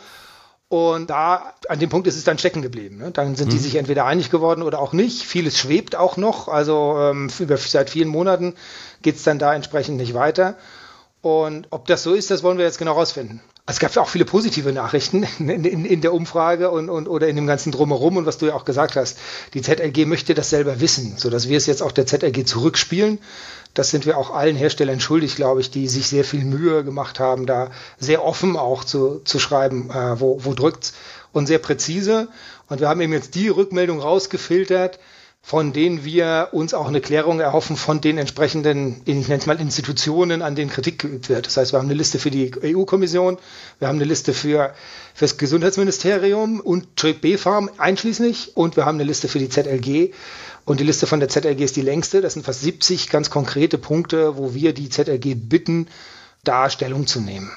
Und 0.69 1.11
da, 1.11 1.55
an 1.69 1.79
dem 1.79 1.91
Punkt 1.91 2.07
ist 2.07 2.17
es 2.17 2.25
dann 2.25 2.39
stecken 2.39 2.63
geblieben. 2.63 2.99
Ne? 2.99 3.11
Dann 3.11 3.37
sind 3.37 3.49
mhm. 3.49 3.53
die 3.53 3.59
sich 3.59 3.77
entweder 3.77 4.07
einig 4.07 4.31
geworden 4.31 4.63
oder 4.63 4.81
auch 4.81 4.93
nicht. 4.93 5.23
Vieles 5.23 5.59
schwebt 5.59 5.95
auch 5.95 6.17
noch. 6.17 6.49
Also 6.49 6.97
ähm, 6.99 7.31
über, 7.39 7.57
seit 7.57 7.91
vielen 7.91 8.09
Monaten 8.09 8.55
geht 9.03 9.17
es 9.17 9.23
dann 9.23 9.39
da 9.39 9.55
entsprechend 9.55 9.99
nicht 9.99 10.15
weiter. 10.15 10.57
Und 11.21 11.69
ob 11.71 11.87
das 11.87 12.03
so 12.03 12.15
ist, 12.15 12.31
das 12.31 12.43
wollen 12.43 12.59
wir 12.59 12.65
jetzt 12.65 12.79
genau 12.79 12.93
rausfinden. 12.93 13.41
Es 13.67 13.79
gab 13.79 13.97
auch 13.97 14.09
viele 14.09 14.27
positive 14.27 14.73
Nachrichten 14.73 15.27
in, 15.39 15.65
in, 15.65 15.85
in 15.85 16.01
der 16.03 16.13
Umfrage 16.13 16.71
und, 16.71 16.91
und, 16.91 17.09
oder 17.09 17.29
in 17.29 17.37
dem 17.37 17.47
ganzen 17.47 17.73
Drumherum 17.73 18.19
und 18.19 18.27
was 18.27 18.39
du 18.39 18.47
ja 18.47 18.55
auch 18.55 18.65
gesagt 18.65 18.97
hast. 18.97 19.19
Die 19.55 19.63
ZLG 19.63 20.07
möchte 20.07 20.35
das 20.35 20.51
selber 20.51 20.81
wissen, 20.81 21.15
sodass 21.17 21.49
wir 21.49 21.57
es 21.57 21.67
jetzt 21.67 21.83
auch 21.83 21.93
der 21.93 22.07
ZLG 22.07 22.45
zurückspielen 22.45 23.19
das 23.75 23.91
sind 23.91 24.07
wir 24.07 24.17
auch 24.17 24.31
allen 24.31 24.57
Herstellern 24.57 25.01
schuldig, 25.01 25.35
glaube 25.35 25.61
ich, 25.61 25.71
die 25.71 25.89
sich 25.89 26.07
sehr 26.07 26.25
viel 26.25 26.45
Mühe 26.45 26.85
gemacht 26.85 27.19
haben, 27.19 27.45
da 27.45 27.71
sehr 27.99 28.25
offen 28.25 28.57
auch 28.57 28.85
zu, 28.85 29.21
zu 29.25 29.41
schreiben, 29.41 29.91
äh, 29.91 30.21
wo, 30.21 30.45
wo 30.45 30.55
drückt's 30.55 30.95
und 31.33 31.47
sehr 31.47 31.59
präzise. 31.59 32.29
Und 32.69 32.81
wir 32.81 32.89
haben 32.89 33.01
eben 33.01 33.13
jetzt 33.13 33.35
die 33.35 33.49
Rückmeldung 33.49 34.01
rausgefiltert, 34.01 35.01
von 35.47 35.75
denen 35.75 36.07
wir 36.07 36.49
uns 36.53 36.73
auch 36.73 36.89
eine 36.89 37.03
Klärung 37.03 37.39
erhoffen 37.39 37.77
von 37.77 38.01
den 38.01 38.17
entsprechenden, 38.17 39.03
ich 39.05 39.29
nenne 39.29 39.41
es 39.41 39.45
mal 39.47 39.61
Institutionen, 39.61 40.41
an 40.41 40.55
denen 40.57 40.71
Kritik 40.71 40.99
geübt 40.99 41.29
wird. 41.29 41.47
Das 41.47 41.59
heißt, 41.59 41.75
wir 41.75 41.79
haben 41.81 41.87
eine 41.87 41.95
Liste 41.99 42.19
für 42.19 42.31
die 42.31 42.51
EU-Kommission, 42.63 43.37
wir 43.79 43.89
haben 43.89 43.97
eine 43.97 44.07
Liste 44.07 44.33
für, 44.33 44.73
für 45.13 45.25
das 45.27 45.37
Gesundheitsministerium 45.37 46.61
und 46.61 46.97
B-Farm 47.21 47.69
einschließlich 47.77 48.57
und 48.57 48.77
wir 48.77 48.87
haben 48.87 48.97
eine 48.97 49.05
Liste 49.05 49.29
für 49.29 49.39
die 49.39 49.51
ZLG 49.51 50.15
und 50.65 50.81
die 50.81 50.85
Liste 50.85 51.07
von 51.07 51.21
der 51.21 51.29
ZLG 51.29 51.61
ist 51.61 51.77
die 51.77 51.83
längste. 51.83 52.23
Das 52.23 52.33
sind 52.33 52.47
fast 52.47 52.63
70 52.63 53.11
ganz 53.11 53.29
konkrete 53.29 53.77
Punkte, 53.77 54.39
wo 54.39 54.55
wir 54.55 54.73
die 54.73 54.89
ZLG 54.89 55.35
bitten, 55.37 55.89
da 56.43 56.71
Stellung 56.71 57.07
zu 57.07 57.21
nehmen. 57.21 57.51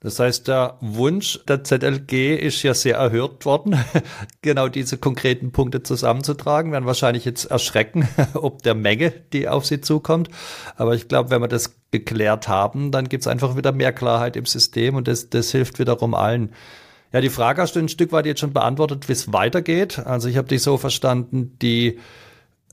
Das 0.00 0.20
heißt, 0.20 0.46
der 0.46 0.76
Wunsch 0.80 1.40
der 1.48 1.64
ZLG 1.64 2.36
ist 2.36 2.62
ja 2.62 2.74
sehr 2.74 2.96
erhört 2.96 3.46
worden, 3.46 3.78
genau 4.42 4.68
diese 4.68 4.98
konkreten 4.98 5.52
Punkte 5.52 5.82
zusammenzutragen. 5.82 6.70
Wir 6.70 6.74
werden 6.74 6.86
wahrscheinlich 6.86 7.24
jetzt 7.24 7.46
erschrecken, 7.46 8.06
ob 8.34 8.62
der 8.62 8.74
Menge, 8.74 9.10
die 9.32 9.48
auf 9.48 9.64
sie 9.64 9.80
zukommt. 9.80 10.28
Aber 10.76 10.94
ich 10.94 11.08
glaube, 11.08 11.30
wenn 11.30 11.40
wir 11.40 11.48
das 11.48 11.76
geklärt 11.90 12.46
haben, 12.46 12.90
dann 12.90 13.08
gibt 13.08 13.22
es 13.22 13.26
einfach 13.26 13.56
wieder 13.56 13.72
mehr 13.72 13.92
Klarheit 13.92 14.36
im 14.36 14.44
System 14.44 14.96
und 14.96 15.08
das, 15.08 15.30
das 15.30 15.50
hilft 15.50 15.78
wiederum 15.78 16.14
allen. 16.14 16.52
Ja, 17.12 17.22
die 17.22 17.30
Frage 17.30 17.62
hast 17.62 17.74
du 17.74 17.80
ein 17.80 17.88
Stück 17.88 18.12
weit 18.12 18.26
jetzt 18.26 18.40
schon 18.40 18.52
beantwortet, 18.52 19.08
wie 19.08 19.12
es 19.12 19.32
weitergeht. 19.32 19.98
Also 20.00 20.28
ich 20.28 20.36
habe 20.36 20.48
dich 20.48 20.62
so 20.62 20.76
verstanden, 20.76 21.56
die 21.62 21.98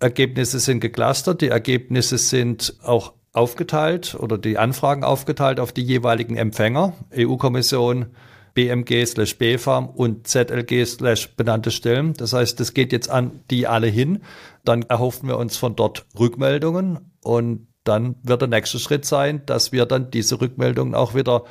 Ergebnisse 0.01 0.60
sind 0.60 0.82
geclustert, 0.82 1.39
die 1.39 1.48
Ergebnisse 1.48 2.18
sind 2.18 2.75
auch 2.84 3.13
aufgeteilt 3.34 4.16
oder 4.16 4.38
die 4.38 4.58
Anfragen 4.58 5.04
aufgeteilt 5.04 5.60
auf 5.60 5.74
die 5.74 5.84
jeweiligen 5.84 6.38
Empfänger, 6.38 6.94
EU-Kommission, 7.18 8.08
BMG 8.54 9.06
slash 9.06 9.38
BFAM 9.38 9.90
und 9.90 10.28
ZLG 10.28 10.86
slash 10.86 11.36
benannte 11.36 11.72
Stellen. 11.72 12.13
Das 12.13 12.34
heißt, 12.34 12.60
das 12.60 12.75
geht 12.75 12.92
jetzt 12.92 13.10
an 13.10 13.42
die 13.50 13.66
alle 13.66 13.88
hin. 13.88 14.22
Dann 14.63 14.84
erhoffen 14.84 15.28
wir 15.28 15.38
uns 15.38 15.58
von 15.58 15.75
dort 15.75 16.06
Rückmeldungen 16.18 17.12
und 17.24 17.68
dann 17.84 18.16
wird 18.22 18.42
der 18.42 18.48
nächste 18.48 18.80
Schritt 18.80 19.06
sein, 19.06 19.42
dass 19.48 19.72
wir 19.72 19.86
dann 19.86 20.12
diese 20.12 20.40
Rückmeldungen 20.40 20.94
auch 20.94 21.16
wieder 21.16 21.44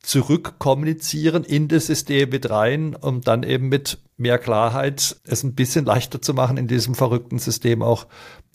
zurückkommunizieren 0.00 1.44
in 1.44 1.68
das 1.68 1.86
System 1.86 2.30
mit 2.30 2.48
rein, 2.50 2.96
um 2.96 3.20
dann 3.20 3.42
eben 3.42 3.68
mit 3.68 3.98
mehr 4.16 4.38
Klarheit 4.38 5.16
es 5.24 5.42
ein 5.42 5.54
bisschen 5.54 5.84
leichter 5.84 6.22
zu 6.22 6.34
machen, 6.34 6.56
in 6.56 6.66
diesem 6.66 6.94
verrückten 6.94 7.38
System 7.38 7.82
auch 7.82 8.06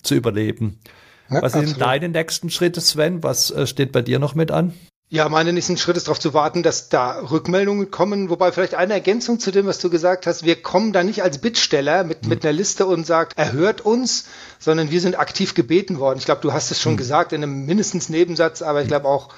zu 0.01 0.15
überleben. 0.15 0.79
Ja, 1.29 1.41
Was 1.41 1.53
sind 1.53 1.79
deine 1.79 2.09
nächsten 2.09 2.49
Schritte, 2.49 2.81
Sven? 2.81 3.23
Was 3.23 3.51
äh, 3.51 3.67
steht 3.67 3.91
bei 3.91 4.01
dir 4.01 4.19
noch 4.19 4.35
mit 4.35 4.51
an? 4.51 4.73
Ja, 5.13 5.29
meine 5.29 5.53
nächsten 5.53 5.77
Schritt 5.77 5.95
ist 5.95 6.07
darauf 6.07 6.19
zu 6.19 6.33
warten, 6.33 6.63
dass 6.63 6.89
da 6.89 7.19
Rückmeldungen 7.19 7.91
kommen. 7.91 8.31
Wobei 8.31 8.51
vielleicht 8.51 8.73
eine 8.73 8.93
Ergänzung 8.93 9.39
zu 9.39 9.51
dem, 9.51 9.67
was 9.67 9.77
du 9.77 9.91
gesagt 9.91 10.25
hast. 10.25 10.43
Wir 10.43 10.59
kommen 10.59 10.91
da 10.91 11.03
nicht 11.03 11.21
als 11.21 11.37
Bittsteller 11.37 12.03
mit, 12.03 12.23
mhm. 12.23 12.29
mit 12.29 12.43
einer 12.43 12.53
Liste 12.53 12.87
und 12.87 13.05
sagt, 13.05 13.37
er 13.37 13.51
hört 13.51 13.81
uns, 13.81 14.25
sondern 14.57 14.89
wir 14.89 14.99
sind 15.01 15.19
aktiv 15.19 15.53
gebeten 15.53 15.99
worden. 15.99 16.17
Ich 16.17 16.25
glaube, 16.25 16.41
du 16.41 16.51
hast 16.51 16.71
es 16.71 16.81
schon 16.81 16.93
mhm. 16.93 16.97
gesagt 16.97 17.31
in 17.31 17.43
einem 17.43 17.67
mindestens 17.67 18.09
Nebensatz, 18.09 18.63
aber 18.63 18.81
ich 18.81 18.87
glaube 18.87 19.07
auch, 19.07 19.29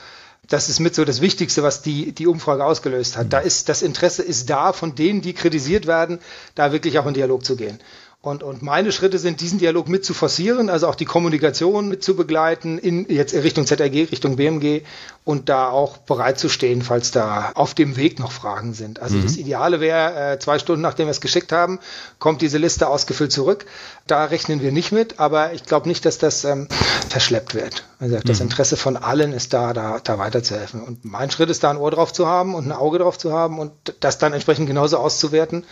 das 0.47 0.69
ist 0.69 0.79
mit 0.79 0.95
so 0.95 1.03
das 1.03 1.19
Wichtigste, 1.21 1.61
was 1.61 1.81
die, 1.81 2.13
die 2.13 2.27
Umfrage 2.27 2.63
ausgelöst 2.63 3.17
hat. 3.17 3.33
Da 3.33 3.39
ist, 3.39 3.67
das 3.67 3.81
Interesse 3.81 4.23
ist 4.23 4.49
da, 4.49 4.71
von 4.71 4.95
denen, 4.95 5.21
die 5.21 5.33
kritisiert 5.33 5.87
werden, 5.87 6.19
da 6.53 6.71
wirklich 6.71 6.99
auch 6.99 7.05
in 7.05 7.15
Dialog 7.15 7.43
zu 7.43 7.57
gehen. 7.57 7.79
Und, 8.25 8.41
und 8.41 8.63
meine 8.63 8.91
Schritte 8.91 9.19
sind, 9.19 9.39
diesen 9.39 9.59
Dialog 9.59 9.87
mit 9.87 10.03
zu 10.03 10.15
forcieren, 10.15 10.71
also 10.71 10.87
auch 10.87 10.95
die 10.95 11.05
Kommunikation 11.05 11.87
mit 11.87 12.03
zu 12.03 12.15
begleiten, 12.15 12.79
in, 12.79 13.07
jetzt 13.07 13.35
Richtung 13.35 13.67
ZRG, 13.67 14.11
Richtung 14.11 14.37
BMG 14.37 14.81
und 15.23 15.47
da 15.47 15.69
auch 15.69 15.97
bereit 15.97 16.39
zu 16.39 16.49
stehen, 16.49 16.81
falls 16.81 17.11
da 17.11 17.51
auf 17.53 17.75
dem 17.75 17.97
Weg 17.97 18.17
noch 18.17 18.31
Fragen 18.31 18.73
sind. 18.73 18.99
Also 18.99 19.17
mhm. 19.17 19.21
das 19.21 19.37
Ideale 19.37 19.79
wäre, 19.79 20.33
äh, 20.33 20.39
zwei 20.39 20.57
Stunden 20.57 20.81
nachdem 20.81 21.05
wir 21.05 21.11
es 21.11 21.21
geschickt 21.21 21.51
haben, 21.51 21.77
kommt 22.17 22.41
diese 22.41 22.57
Liste 22.57 22.87
ausgefüllt 22.87 23.31
zurück. 23.31 23.67
Da 24.07 24.25
rechnen 24.25 24.59
wir 24.59 24.71
nicht 24.71 24.91
mit, 24.91 25.19
aber 25.19 25.53
ich 25.53 25.63
glaube 25.63 25.87
nicht, 25.87 26.03
dass 26.03 26.17
das 26.17 26.45
ähm, 26.45 26.67
verschleppt 27.07 27.53
wird. 27.53 27.85
Also 27.99 28.17
das 28.25 28.39
mhm. 28.39 28.45
Interesse 28.45 28.75
von 28.75 28.97
allen 28.97 29.33
ist 29.33 29.53
da, 29.53 29.71
da, 29.71 29.99
da 30.03 30.17
weiterzuhelfen. 30.17 30.81
Und 30.81 31.05
mein 31.05 31.29
Schritt 31.29 31.51
ist 31.51 31.63
da 31.63 31.69
ein 31.69 31.77
Ohr 31.77 31.91
drauf 31.91 32.11
zu 32.11 32.25
haben 32.25 32.55
und 32.55 32.65
ein 32.65 32.71
Auge 32.71 32.97
drauf 32.97 33.19
zu 33.19 33.33
haben 33.33 33.59
und 33.59 33.71
das 33.99 34.17
dann 34.17 34.33
entsprechend 34.33 34.65
genauso 34.65 34.97
auszuwerten 34.97 35.63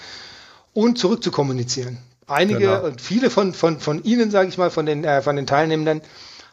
und 0.74 1.00
zurück 1.00 1.24
zu 1.24 1.32
kommunizieren. 1.32 1.98
Einige 2.28 2.60
genau. 2.60 2.84
und 2.84 3.02
viele 3.02 3.30
von, 3.30 3.54
von, 3.54 3.80
von 3.80 4.04
Ihnen, 4.04 4.32
sage 4.32 4.50
ich 4.50 4.58
mal, 4.58 4.70
von 4.70 4.86
den, 4.86 5.04
äh, 5.04 5.22
von 5.22 5.36
den 5.36 5.48
Teilnehmenden, 5.48 6.02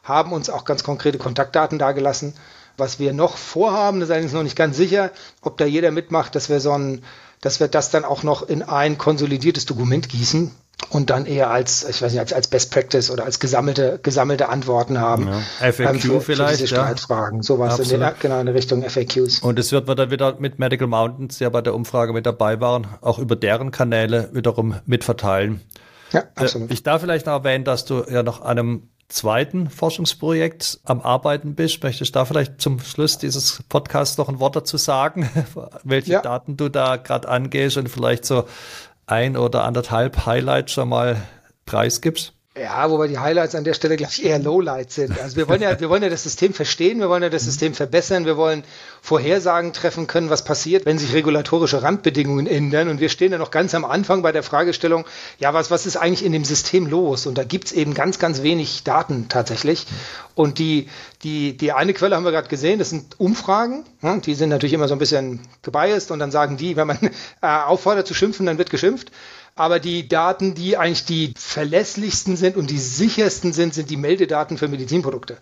haben 0.03 0.33
uns 0.33 0.51
auch 0.51 0.65
ganz 0.65 0.83
konkrete 0.83 1.19
Kontaktdaten 1.19 1.79
dargelassen. 1.79 2.35
Was 2.77 2.99
wir 2.99 3.13
noch 3.13 3.37
vorhaben, 3.37 4.01
das 4.01 4.09
ist 4.09 4.13
allerdings 4.13 4.33
noch 4.33 4.43
nicht 4.43 4.57
ganz 4.57 4.77
sicher, 4.77 5.11
ob 5.43 5.59
da 5.59 5.67
jeder 5.67 5.91
mitmacht, 5.91 6.35
dass 6.35 6.49
wir 6.49 6.61
so 6.61 6.73
ein, 6.73 7.05
dass 7.41 7.61
wir 7.61 7.69
das 7.69 7.91
dann 7.91 8.05
auch 8.05 8.23
noch 8.23 8.49
in 8.49 8.63
ein 8.63 8.97
konsolidiertes 8.97 9.67
Dokument 9.67 10.09
gießen, 10.09 10.51
und 10.91 11.11
dann 11.11 11.25
eher 11.25 11.51
als, 11.51 11.89
ich 11.89 12.03
weiß 12.03 12.13
nicht, 12.13 12.21
als, 12.21 12.33
als 12.33 12.49
Best 12.49 12.73
Practice 12.73 13.11
oder 13.11 13.25
als 13.25 13.39
gesammelte, 13.39 14.01
gesammelte 14.03 14.49
Antworten 14.49 15.01
haben. 15.01 15.29
Ja. 15.29 15.73
FAQ 15.73 15.81
ähm, 15.81 16.01
für, 16.01 16.21
vielleicht. 16.21 16.53
Für 16.53 16.57
diese 16.59 16.75
Streitfragen. 16.75 17.39
Ja. 17.39 17.43
Sowas 17.45 17.79
in 17.79 18.01
der, 18.01 18.15
genau 18.19 18.41
in 18.41 18.49
Richtung 18.49 18.83
FAQs. 18.83 19.39
Und 19.39 19.59
es 19.59 19.71
wird 19.71 19.87
wir 19.87 19.95
dann 19.95 20.11
wieder 20.11 20.37
mit 20.39 20.59
Medical 20.59 20.89
Mountains, 20.89 21.39
der 21.39 21.51
bei 21.51 21.63
der 21.63 21.75
Umfrage 21.75 22.13
mit 22.13 22.27
dabei 22.27 22.61
waren, 22.61 22.89
auch 23.01 23.19
über 23.19 23.37
deren 23.37 23.71
Kanäle 23.71 24.31
wiederum 24.33 24.75
mitverteilen. 24.85 25.61
Ja, 26.13 26.21
äh, 26.21 26.25
absolut. 26.35 26.73
Ich 26.73 26.83
darf 26.83 27.01
vielleicht 27.01 27.27
noch 27.27 27.35
erwähnen, 27.35 27.65
dass 27.65 27.85
du 27.85 28.05
ja 28.11 28.23
noch 28.25 28.43
an 28.43 28.59
einem 28.59 28.89
zweiten 29.09 29.69
Forschungsprojekt 29.71 30.81
am 30.85 31.01
Arbeiten 31.01 31.55
bist. 31.55 31.83
Möchtest 31.83 32.15
du 32.15 32.19
da 32.19 32.25
vielleicht 32.25 32.61
zum 32.61 32.81
Schluss 32.81 33.19
dieses 33.19 33.63
Podcasts 33.69 34.17
noch 34.19 34.29
ein 34.29 34.39
Wort 34.41 34.57
dazu 34.57 34.77
sagen, 34.77 35.29
welche 35.85 36.13
ja. 36.13 36.23
Daten 36.23 36.57
du 36.57 36.69
da 36.69 36.97
gerade 36.97 37.29
angehst 37.29 37.77
und 37.77 37.89
vielleicht 37.89 38.25
so 38.25 38.45
ein 39.11 39.37
oder 39.37 39.65
anderthalb 39.65 40.27
Highlights 40.27 40.73
schon 40.73 40.89
mal 40.89 41.17
preisgibst? 41.67 42.35
Ja, 42.59 42.91
wobei 42.91 43.07
die 43.07 43.19
Highlights 43.19 43.55
an 43.55 43.63
der 43.63 43.75
Stelle, 43.75 43.97
glaube 43.97 44.13
ich, 44.13 44.25
eher 44.25 44.41
Lowlights 44.41 44.97
sind. 44.97 45.21
Also 45.21 45.37
wir 45.37 45.49
wollen 45.49 45.63
ja, 45.63 45.79
wir 45.79 45.89
wollen 45.89 46.03
ja 46.03 46.09
das 46.09 46.25
System 46.25 46.53
verstehen, 46.53 46.99
wir 46.99 47.09
wollen 47.09 47.23
ja 47.23 47.29
das 47.29 47.45
System 47.45 47.75
verbessern, 47.75 48.27
wir 48.27 48.37
wollen 48.37 48.65
Vorhersagen 49.03 49.73
treffen 49.73 50.09
können, 50.09 50.31
was 50.31 50.43
passiert, 50.43 50.85
wenn 50.85 50.99
sich 50.99 51.13
regulatorische 51.13 51.85
Randbedingungen 51.85 52.49
ändern. 52.49 52.89
Und 52.89 52.99
wir 52.99 53.09
stehen 53.09 53.31
ja 53.31 53.39
noch 53.39 53.53
ganz 53.53 53.73
am 53.77 53.85
Anfang 53.85 54.23
bei 54.23 54.33
der 54.33 54.43
Fragestellung, 54.43 55.05
ja, 55.39 55.55
was, 55.55 55.71
was 55.71 55.87
ist 55.87 55.97
eigentlich 55.97 56.25
in 56.25 56.33
dem 56.33 56.45
System 56.45 56.89
los? 56.89 57.27
Und 57.27 57.39
da 57.39 57.45
gibt's 57.45 57.71
eben 57.71 57.95
ganz, 57.95 58.19
ganz 58.19 58.43
wenig 58.43 58.83
Daten 58.83 59.29
tatsächlich. 59.29 59.87
Und 60.35 60.59
die, 60.59 60.89
die, 61.23 61.57
die 61.57 61.71
eine 61.71 61.95
Quelle 61.95 62.17
haben 62.17 62.25
wir 62.25 62.33
gerade 62.33 62.49
gesehen, 62.49 62.81
das 62.81 62.91
sind 62.91 63.21
Umfragen. 63.21 63.85
Die 64.27 64.35
sind 64.35 64.49
natürlich 64.49 64.73
immer 64.73 64.89
so 64.89 64.97
ein 64.97 64.99
bisschen 64.99 65.39
gebiased 65.63 66.11
und 66.11 66.19
dann 66.19 66.33
sagen 66.33 66.57
die, 66.57 66.75
wenn 66.75 66.89
man 66.89 66.99
äh, 67.43 67.47
auffordert 67.47 68.09
zu 68.09 68.15
schimpfen, 68.15 68.45
dann 68.47 68.59
wird 68.59 68.71
geschimpft. 68.71 69.13
Aber 69.61 69.79
die 69.79 70.09
Daten, 70.09 70.55
die 70.55 70.79
eigentlich 70.79 71.05
die 71.05 71.35
verlässlichsten 71.37 72.39
sind 72.39 72.57
und 72.57 72.71
die 72.71 72.79
sichersten 72.79 73.53
sind, 73.53 73.75
sind 73.75 73.91
die 73.91 73.99
Meldedaten 73.99 74.57
für 74.57 74.69
Medizinprodukte 74.69 75.37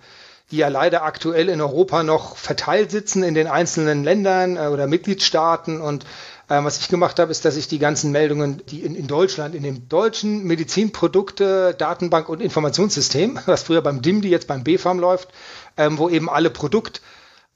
die 0.50 0.56
ja 0.56 0.68
leider 0.68 1.02
aktuell 1.02 1.50
in 1.50 1.60
Europa 1.60 2.02
noch 2.02 2.36
verteilt 2.36 2.90
sitzen 2.90 3.22
in 3.22 3.34
den 3.34 3.46
einzelnen 3.46 4.02
Ländern 4.02 4.56
äh, 4.56 4.68
oder 4.68 4.86
Mitgliedstaaten. 4.86 5.80
Und 5.80 6.04
äh, 6.48 6.64
was 6.64 6.78
ich 6.80 6.88
gemacht 6.88 7.18
habe, 7.18 7.30
ist, 7.30 7.44
dass 7.44 7.56
ich 7.56 7.68
die 7.68 7.78
ganzen 7.78 8.12
Meldungen, 8.12 8.62
die 8.70 8.80
in, 8.80 8.94
in 8.94 9.06
Deutschland, 9.06 9.54
in 9.54 9.62
dem 9.62 9.88
deutschen 9.90 10.44
Medizinprodukte, 10.44 11.74
Datenbank 11.76 12.30
und 12.30 12.40
Informationssystem, 12.40 13.38
was 13.46 13.64
früher 13.64 13.82
beim 13.82 14.00
DIMDI 14.00 14.30
jetzt 14.30 14.48
beim 14.48 14.64
BFAM 14.64 14.98
läuft, 14.98 15.28
ähm, 15.76 15.98
wo 15.98 16.08
eben 16.08 16.30
alle 16.30 16.48
Produkt 16.48 17.02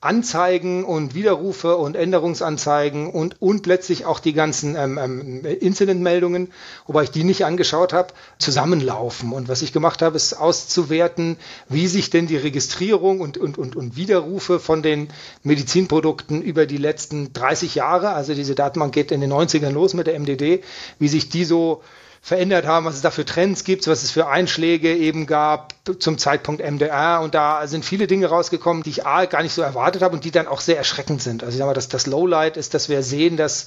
Anzeigen 0.02 0.84
und 0.84 1.14
Widerrufe 1.14 1.76
und 1.76 1.94
Änderungsanzeigen 1.94 3.08
und, 3.08 3.40
und 3.40 3.66
letztlich 3.66 4.04
auch 4.04 4.18
die 4.18 4.32
ganzen 4.32 4.74
ähm, 4.74 4.98
ähm, 4.98 5.44
Incident-Meldungen, 5.44 6.52
wobei 6.88 7.04
ich 7.04 7.12
die 7.12 7.22
nicht 7.22 7.44
angeschaut 7.44 7.92
habe, 7.92 8.12
zusammenlaufen. 8.38 9.32
Und 9.32 9.48
was 9.48 9.62
ich 9.62 9.72
gemacht 9.72 10.02
habe, 10.02 10.16
ist 10.16 10.34
auszuwerten, 10.34 11.36
wie 11.68 11.86
sich 11.86 12.10
denn 12.10 12.26
die 12.26 12.36
Registrierung 12.36 13.20
und, 13.20 13.38
und, 13.38 13.58
und, 13.58 13.76
und 13.76 13.96
Widerrufe 13.96 14.58
von 14.58 14.82
den 14.82 15.06
Medizinprodukten 15.44 16.42
über 16.42 16.66
die 16.66 16.78
letzten 16.78 17.32
30 17.32 17.76
Jahre, 17.76 18.10
also 18.10 18.34
diese 18.34 18.56
Datenbank 18.56 18.92
geht 18.92 19.12
in 19.12 19.20
den 19.20 19.32
90ern 19.32 19.70
los 19.70 19.94
mit 19.94 20.08
der 20.08 20.18
MDD, 20.18 20.64
wie 20.98 21.08
sich 21.08 21.28
die 21.28 21.44
so 21.44 21.80
verändert 22.24 22.66
haben, 22.66 22.86
was 22.86 22.94
es 22.94 23.02
da 23.02 23.10
für 23.10 23.24
Trends 23.24 23.64
gibt, 23.64 23.88
was 23.88 24.04
es 24.04 24.12
für 24.12 24.28
Einschläge 24.28 24.96
eben 24.96 25.26
gab 25.26 25.74
zum 25.98 26.18
Zeitpunkt 26.18 26.62
MDR. 26.62 27.20
Und 27.20 27.34
da 27.34 27.66
sind 27.66 27.84
viele 27.84 28.06
Dinge 28.06 28.26
rausgekommen, 28.26 28.84
die 28.84 28.90
ich 28.90 29.04
A, 29.04 29.24
gar 29.24 29.42
nicht 29.42 29.52
so 29.52 29.60
erwartet 29.60 30.02
habe 30.02 30.14
und 30.14 30.24
die 30.24 30.30
dann 30.30 30.46
auch 30.46 30.60
sehr 30.60 30.76
erschreckend 30.76 31.20
sind. 31.20 31.42
Also 31.42 31.54
ich 31.54 31.58
sage 31.58 31.68
mal, 31.68 31.74
das, 31.74 31.88
das 31.88 32.06
Lowlight 32.06 32.56
ist, 32.56 32.74
dass 32.74 32.88
wir 32.88 33.02
sehen, 33.02 33.36
dass 33.36 33.66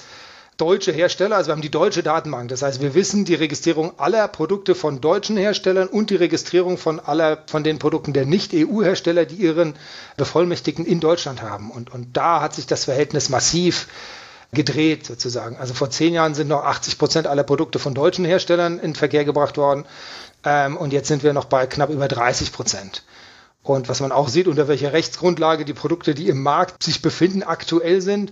deutsche 0.56 0.94
Hersteller, 0.94 1.36
also 1.36 1.50
wir 1.50 1.52
haben 1.52 1.62
die 1.62 1.70
deutsche 1.70 2.02
Datenbank. 2.02 2.48
Das 2.48 2.62
heißt, 2.62 2.82
wir 2.82 2.94
wissen 2.94 3.26
die 3.26 3.36
Registrierung 3.36 4.00
aller 4.00 4.26
Produkte 4.30 4.74
von 4.74 5.02
deutschen 5.02 5.36
Herstellern 5.36 5.90
und 5.90 6.10
die 6.10 6.16
Registrierung 6.16 6.78
von 6.78 7.02
aller, 7.02 7.44
von 7.48 7.66
den 7.66 7.78
Produkten 7.78 8.14
der 8.14 8.26
Nicht-EU-Hersteller, 8.26 9.26
die 9.26 9.36
ihren 9.36 9.74
Bevollmächtigten 10.16 10.86
in 10.86 11.02
Deutschland 11.02 11.42
haben. 11.42 11.72
Und, 11.72 11.94
und 11.94 12.16
da 12.16 12.40
hat 12.40 12.56
sich 12.56 12.68
das 12.68 12.86
Verhältnis 12.86 13.28
massiv 13.28 13.88
gedreht 14.54 15.06
sozusagen. 15.06 15.58
Also 15.58 15.74
vor 15.74 15.90
zehn 15.90 16.14
Jahren 16.14 16.34
sind 16.34 16.48
noch 16.48 16.64
80 16.64 16.98
Prozent 16.98 17.28
aller 17.28 17.44
Produkte 17.44 17.80
von 17.80 17.94
deutschen 17.94 18.25
Herstellern 18.25 18.80
in 18.80 18.96
Verkehr 18.96 19.25
gebracht 19.25 19.58
worden 19.58 19.86
ähm, 20.44 20.78
und 20.78 20.94
jetzt 20.94 21.08
sind 21.08 21.24
wir 21.24 21.34
noch 21.34 21.46
bei 21.46 21.66
knapp 21.68 21.90
über 21.90 22.08
30 22.08 22.52
Prozent. 22.52 23.04
Und 23.64 23.90
was 23.90 24.00
man 24.00 24.12
auch 24.12 24.30
sieht, 24.30 24.48
unter 24.48 24.68
welcher 24.68 24.94
Rechtsgrundlage 24.94 25.66
die 25.66 25.74
Produkte, 25.74 26.14
die 26.14 26.30
im 26.30 26.44
Markt 26.44 26.84
sich 26.84 27.02
befinden, 27.02 27.42
aktuell 27.42 28.00
sind. 28.00 28.32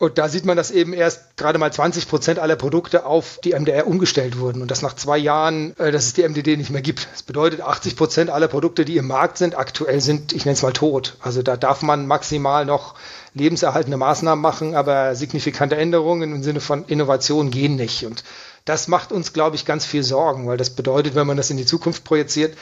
Und 0.00 0.16
da 0.16 0.30
sieht 0.30 0.46
man, 0.46 0.56
dass 0.56 0.70
eben 0.70 0.94
erst 0.94 1.36
gerade 1.36 1.58
mal 1.58 1.70
20 1.70 2.08
Prozent 2.08 2.38
aller 2.38 2.56
Produkte 2.56 3.04
auf 3.04 3.38
die 3.44 3.52
MDR 3.52 3.86
umgestellt 3.86 4.38
wurden 4.38 4.62
und 4.62 4.70
das 4.70 4.80
nach 4.80 4.94
zwei 4.96 5.18
Jahren, 5.18 5.76
äh, 5.78 5.92
dass 5.92 6.06
es 6.06 6.14
die 6.14 6.22
MDD 6.26 6.56
nicht 6.56 6.70
mehr 6.70 6.80
gibt. 6.80 7.06
Das 7.12 7.22
bedeutet, 7.22 7.60
80 7.60 7.96
Prozent 7.96 8.30
aller 8.30 8.48
Produkte, 8.48 8.86
die 8.86 8.96
im 8.96 9.06
Markt 9.06 9.36
sind, 9.36 9.58
aktuell 9.58 10.00
sind, 10.00 10.32
ich 10.32 10.46
nenne 10.46 10.54
es 10.54 10.62
mal 10.62 10.72
tot. 10.72 11.18
Also 11.20 11.42
da 11.42 11.58
darf 11.58 11.82
man 11.82 12.06
maximal 12.06 12.64
noch 12.64 12.94
lebenserhaltende 13.34 13.98
Maßnahmen 13.98 14.40
machen, 14.40 14.74
aber 14.74 15.14
signifikante 15.16 15.76
Änderungen 15.76 16.32
im 16.32 16.42
Sinne 16.42 16.60
von 16.60 16.86
Innovation 16.86 17.50
gehen 17.50 17.76
nicht. 17.76 18.06
Und 18.06 18.24
das 18.64 18.88
macht 18.88 19.12
uns, 19.12 19.34
glaube 19.34 19.56
ich, 19.56 19.66
ganz 19.66 19.84
viel 19.84 20.02
Sorgen, 20.02 20.46
weil 20.46 20.56
das 20.56 20.70
bedeutet, 20.70 21.14
wenn 21.14 21.26
man 21.26 21.36
das 21.36 21.50
in 21.50 21.58
die 21.58 21.66
Zukunft 21.66 22.04
projiziert, 22.04 22.56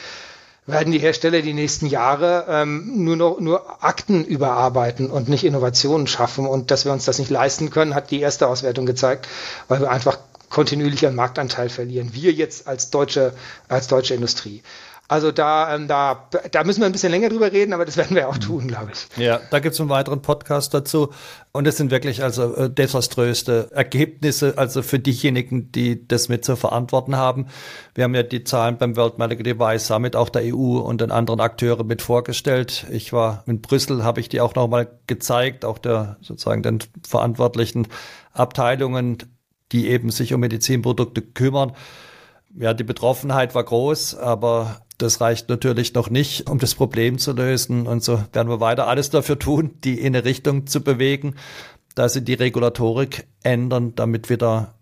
werden 0.71 0.91
die 0.91 0.99
Hersteller 0.99 1.41
die 1.41 1.53
nächsten 1.53 1.85
Jahre 1.87 2.45
ähm, 2.49 3.03
nur 3.03 3.15
noch 3.15 3.39
nur 3.39 3.83
Akten 3.83 4.23
überarbeiten 4.23 5.09
und 5.09 5.29
nicht 5.29 5.43
Innovationen 5.43 6.07
schaffen. 6.07 6.45
Und 6.45 6.71
dass 6.71 6.85
wir 6.85 6.91
uns 6.91 7.05
das 7.05 7.19
nicht 7.19 7.31
leisten 7.31 7.69
können, 7.69 7.95
hat 7.95 8.11
die 8.11 8.19
erste 8.19 8.47
Auswertung 8.47 8.85
gezeigt, 8.85 9.27
weil 9.67 9.81
wir 9.81 9.89
einfach 9.91 10.17
kontinuierlich 10.49 11.05
an 11.05 11.15
Marktanteil 11.15 11.69
verlieren. 11.69 12.09
Wir 12.13 12.31
jetzt 12.31 12.67
als 12.67 12.89
deutsche, 12.89 13.33
als 13.67 13.87
deutsche 13.87 14.15
Industrie. 14.15 14.63
Also 15.09 15.31
da, 15.31 15.75
ähm, 15.75 15.87
da, 15.87 16.29
da 16.51 16.63
müssen 16.63 16.81
wir 16.81 16.85
ein 16.85 16.91
bisschen 16.91 17.09
länger 17.09 17.29
drüber 17.29 17.51
reden, 17.51 17.73
aber 17.73 17.83
das 17.83 17.97
werden 17.97 18.15
wir 18.15 18.29
auch 18.29 18.37
tun, 18.37 18.67
glaube 18.67 18.91
ich. 18.93 19.17
Ja, 19.17 19.41
da 19.49 19.57
gibt 19.57 19.73
es 19.73 19.81
einen 19.81 19.89
weiteren 19.89 20.21
Podcast 20.21 20.75
dazu. 20.75 21.09
Und 21.51 21.65
es 21.65 21.77
sind 21.77 21.89
wirklich 21.89 22.21
also 22.21 22.55
äh, 22.55 22.69
desaströste 22.69 23.71
Ergebnisse, 23.71 24.53
also 24.57 24.83
für 24.83 24.99
diejenigen, 24.99 25.71
die 25.71 26.07
das 26.07 26.29
mit 26.29 26.45
zu 26.45 26.55
verantworten 26.55 27.15
haben. 27.15 27.47
Wir 27.95 28.03
haben 28.03 28.13
ja 28.13 28.21
die 28.21 28.43
Zahlen 28.43 28.77
beim 28.77 28.95
World 28.95 29.17
Medical 29.17 29.41
Device 29.41 29.87
Summit 29.87 30.15
auch 30.15 30.29
der 30.29 30.43
EU 30.53 30.77
und 30.77 31.01
den 31.01 31.09
anderen 31.09 31.39
Akteuren 31.39 31.87
mit 31.87 32.03
vorgestellt. 32.03 32.85
Ich 32.91 33.11
war 33.11 33.43
in 33.47 33.61
Brüssel, 33.61 34.03
habe 34.03 34.19
ich 34.19 34.29
die 34.29 34.41
auch 34.41 34.53
nochmal 34.53 34.99
gezeigt, 35.07 35.65
auch 35.65 35.79
der 35.79 36.17
sozusagen 36.21 36.61
den 36.61 36.79
verantwortlichen 37.07 37.87
Abteilungen, 38.31 39.17
die 39.71 39.87
eben 39.87 40.11
sich 40.11 40.35
um 40.35 40.41
Medizinprodukte 40.41 41.23
kümmern. 41.23 41.71
Ja, 42.55 42.75
die 42.75 42.83
Betroffenheit 42.83 43.55
war 43.55 43.63
groß, 43.63 44.15
aber 44.15 44.81
das 44.99 45.21
reicht 45.21 45.49
natürlich 45.49 45.93
noch 45.93 46.09
nicht, 46.09 46.49
um 46.49 46.59
das 46.59 46.75
Problem 46.75 47.17
zu 47.17 47.31
lösen. 47.31 47.87
Und 47.87 48.03
so 48.03 48.21
werden 48.33 48.49
wir 48.49 48.59
weiter 48.59 48.87
alles 48.87 49.09
dafür 49.09 49.39
tun, 49.39 49.71
die 49.83 49.99
in 49.99 50.15
eine 50.15 50.25
Richtung 50.25 50.67
zu 50.67 50.81
bewegen, 50.81 51.35
dass 51.95 52.13
sie 52.13 52.23
die 52.23 52.33
Regulatorik 52.33 53.25
ändern, 53.41 53.93
damit 53.95 54.29
wieder 54.29 54.75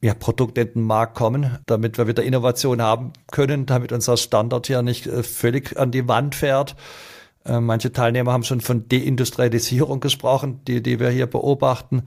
ja, 0.00 0.14
Produkte 0.14 0.60
in 0.60 0.72
den 0.74 0.82
Markt 0.82 1.16
kommen, 1.16 1.58
damit 1.66 1.98
wir 1.98 2.06
wieder 2.06 2.22
Innovation 2.22 2.80
haben 2.80 3.12
können, 3.30 3.66
damit 3.66 3.90
unser 3.92 4.16
Standard 4.16 4.66
hier 4.66 4.82
nicht 4.82 5.06
äh, 5.06 5.22
völlig 5.22 5.78
an 5.78 5.90
die 5.90 6.06
Wand 6.06 6.34
fährt. 6.34 6.76
Äh, 7.44 7.60
manche 7.60 7.92
Teilnehmer 7.92 8.32
haben 8.32 8.44
schon 8.44 8.60
von 8.60 8.88
Deindustrialisierung 8.88 10.00
gesprochen, 10.00 10.60
die, 10.68 10.82
die 10.82 11.00
wir 11.00 11.10
hier 11.10 11.26
beobachten. 11.26 12.04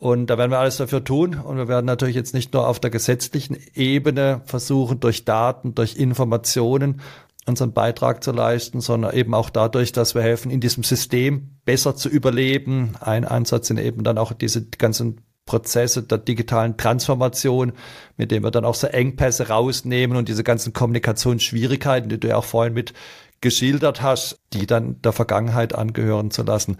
Und 0.00 0.28
da 0.28 0.38
werden 0.38 0.50
wir 0.50 0.58
alles 0.58 0.78
dafür 0.78 1.04
tun. 1.04 1.34
Und 1.34 1.58
wir 1.58 1.68
werden 1.68 1.84
natürlich 1.84 2.16
jetzt 2.16 2.32
nicht 2.32 2.54
nur 2.54 2.66
auf 2.66 2.80
der 2.80 2.90
gesetzlichen 2.90 3.56
Ebene 3.74 4.40
versuchen, 4.46 4.98
durch 4.98 5.26
Daten, 5.26 5.74
durch 5.74 5.96
Informationen 5.96 7.02
unseren 7.46 7.72
Beitrag 7.74 8.24
zu 8.24 8.32
leisten, 8.32 8.80
sondern 8.80 9.14
eben 9.14 9.34
auch 9.34 9.50
dadurch, 9.50 9.92
dass 9.92 10.14
wir 10.14 10.22
helfen, 10.22 10.50
in 10.50 10.60
diesem 10.60 10.84
System 10.84 11.58
besser 11.66 11.96
zu 11.96 12.08
überleben. 12.08 12.94
Ein 13.00 13.26
Ansatz 13.26 13.68
sind 13.68 13.78
eben 13.78 14.02
dann 14.02 14.16
auch 14.16 14.32
diese 14.32 14.64
ganzen 14.66 15.20
Prozesse 15.44 16.02
der 16.02 16.18
digitalen 16.18 16.78
Transformation, 16.78 17.72
mit 18.16 18.30
dem 18.30 18.42
wir 18.42 18.50
dann 18.50 18.64
auch 18.64 18.74
so 18.74 18.86
Engpässe 18.86 19.48
rausnehmen 19.48 20.16
und 20.16 20.28
diese 20.28 20.44
ganzen 20.44 20.72
Kommunikationsschwierigkeiten, 20.72 22.08
die 22.08 22.20
du 22.20 22.28
ja 22.28 22.36
auch 22.36 22.44
vorhin 22.44 22.72
mit 22.72 22.94
geschildert 23.42 24.00
hast, 24.00 24.38
die 24.54 24.66
dann 24.66 25.02
der 25.02 25.12
Vergangenheit 25.12 25.74
angehören 25.74 26.30
zu 26.30 26.42
lassen. 26.42 26.78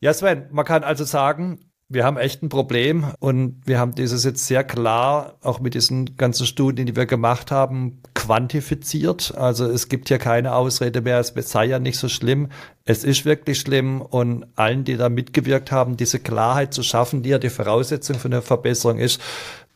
Ja, 0.00 0.12
Sven, 0.14 0.46
man 0.52 0.64
kann 0.64 0.84
also 0.84 1.04
sagen, 1.04 1.58
wir 1.92 2.04
haben 2.04 2.16
echt 2.16 2.42
ein 2.42 2.48
Problem 2.48 3.04
und 3.18 3.60
wir 3.66 3.78
haben 3.78 3.94
dieses 3.94 4.24
jetzt 4.24 4.46
sehr 4.46 4.64
klar 4.64 5.34
auch 5.42 5.60
mit 5.60 5.74
diesen 5.74 6.16
ganzen 6.16 6.46
Studien, 6.46 6.86
die 6.86 6.96
wir 6.96 7.04
gemacht 7.04 7.50
haben, 7.50 8.00
quantifiziert. 8.14 9.34
Also 9.36 9.66
es 9.66 9.88
gibt 9.88 10.08
hier 10.08 10.18
keine 10.18 10.54
Ausrede 10.54 11.02
mehr, 11.02 11.18
es 11.18 11.32
sei 11.34 11.66
ja 11.66 11.78
nicht 11.78 11.98
so 11.98 12.08
schlimm. 12.08 12.48
Es 12.84 13.04
ist 13.04 13.24
wirklich 13.26 13.60
schlimm 13.60 14.00
und 14.00 14.46
allen, 14.56 14.84
die 14.84 14.96
da 14.96 15.10
mitgewirkt 15.10 15.70
haben, 15.70 15.98
diese 15.98 16.18
Klarheit 16.18 16.72
zu 16.72 16.82
schaffen, 16.82 17.22
die 17.22 17.30
ja 17.30 17.38
die 17.38 17.50
Voraussetzung 17.50 18.18
für 18.18 18.28
eine 18.28 18.40
Verbesserung 18.40 18.98
ist, 18.98 19.20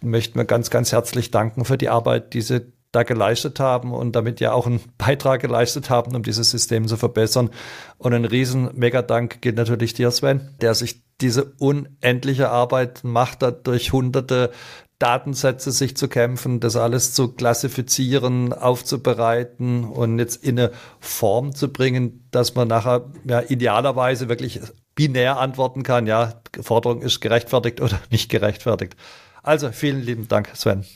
möchten 0.00 0.38
wir 0.38 0.44
ganz, 0.44 0.70
ganz 0.70 0.92
herzlich 0.92 1.30
danken 1.30 1.64
für 1.64 1.76
die 1.76 1.90
Arbeit, 1.90 2.32
die 2.32 2.40
sie 2.40 2.72
da 2.96 3.02
geleistet 3.02 3.60
haben 3.60 3.92
und 3.92 4.16
damit 4.16 4.40
ja 4.40 4.52
auch 4.52 4.66
einen 4.66 4.80
Beitrag 4.98 5.42
geleistet 5.42 5.90
haben, 5.90 6.16
um 6.16 6.22
dieses 6.22 6.50
System 6.50 6.88
zu 6.88 6.96
verbessern. 6.96 7.50
Und 7.98 8.14
ein 8.14 8.24
riesen 8.24 8.70
Megadank 8.74 9.42
geht 9.42 9.56
natürlich 9.56 9.92
dir, 9.92 10.10
Sven, 10.10 10.54
der 10.62 10.74
sich 10.74 11.02
diese 11.20 11.52
unendliche 11.58 12.50
Arbeit 12.50 13.04
macht, 13.04 13.42
da 13.42 13.50
durch 13.50 13.92
hunderte 13.92 14.50
Datensätze 14.98 15.72
sich 15.72 15.94
zu 15.96 16.08
kämpfen, 16.08 16.58
das 16.58 16.76
alles 16.76 17.12
zu 17.12 17.32
klassifizieren, 17.32 18.54
aufzubereiten 18.54 19.84
und 19.84 20.18
jetzt 20.18 20.42
in 20.42 20.58
eine 20.58 20.72
Form 21.00 21.54
zu 21.54 21.70
bringen, 21.70 22.26
dass 22.30 22.54
man 22.54 22.68
nachher 22.68 23.10
ja, 23.24 23.42
idealerweise 23.42 24.30
wirklich 24.30 24.60
binär 24.94 25.38
antworten 25.38 25.82
kann, 25.82 26.06
ja, 26.06 26.40
Forderung 26.60 27.02
ist 27.02 27.20
gerechtfertigt 27.20 27.82
oder 27.82 28.00
nicht 28.10 28.30
gerechtfertigt. 28.30 28.96
Also 29.42 29.70
vielen 29.70 30.00
lieben 30.00 30.28
Dank, 30.28 30.50
Sven. 30.54 30.86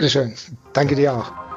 Bitteschön. 0.00 0.32
Danke 0.72 0.94
dir 0.94 1.12
auch. 1.12 1.49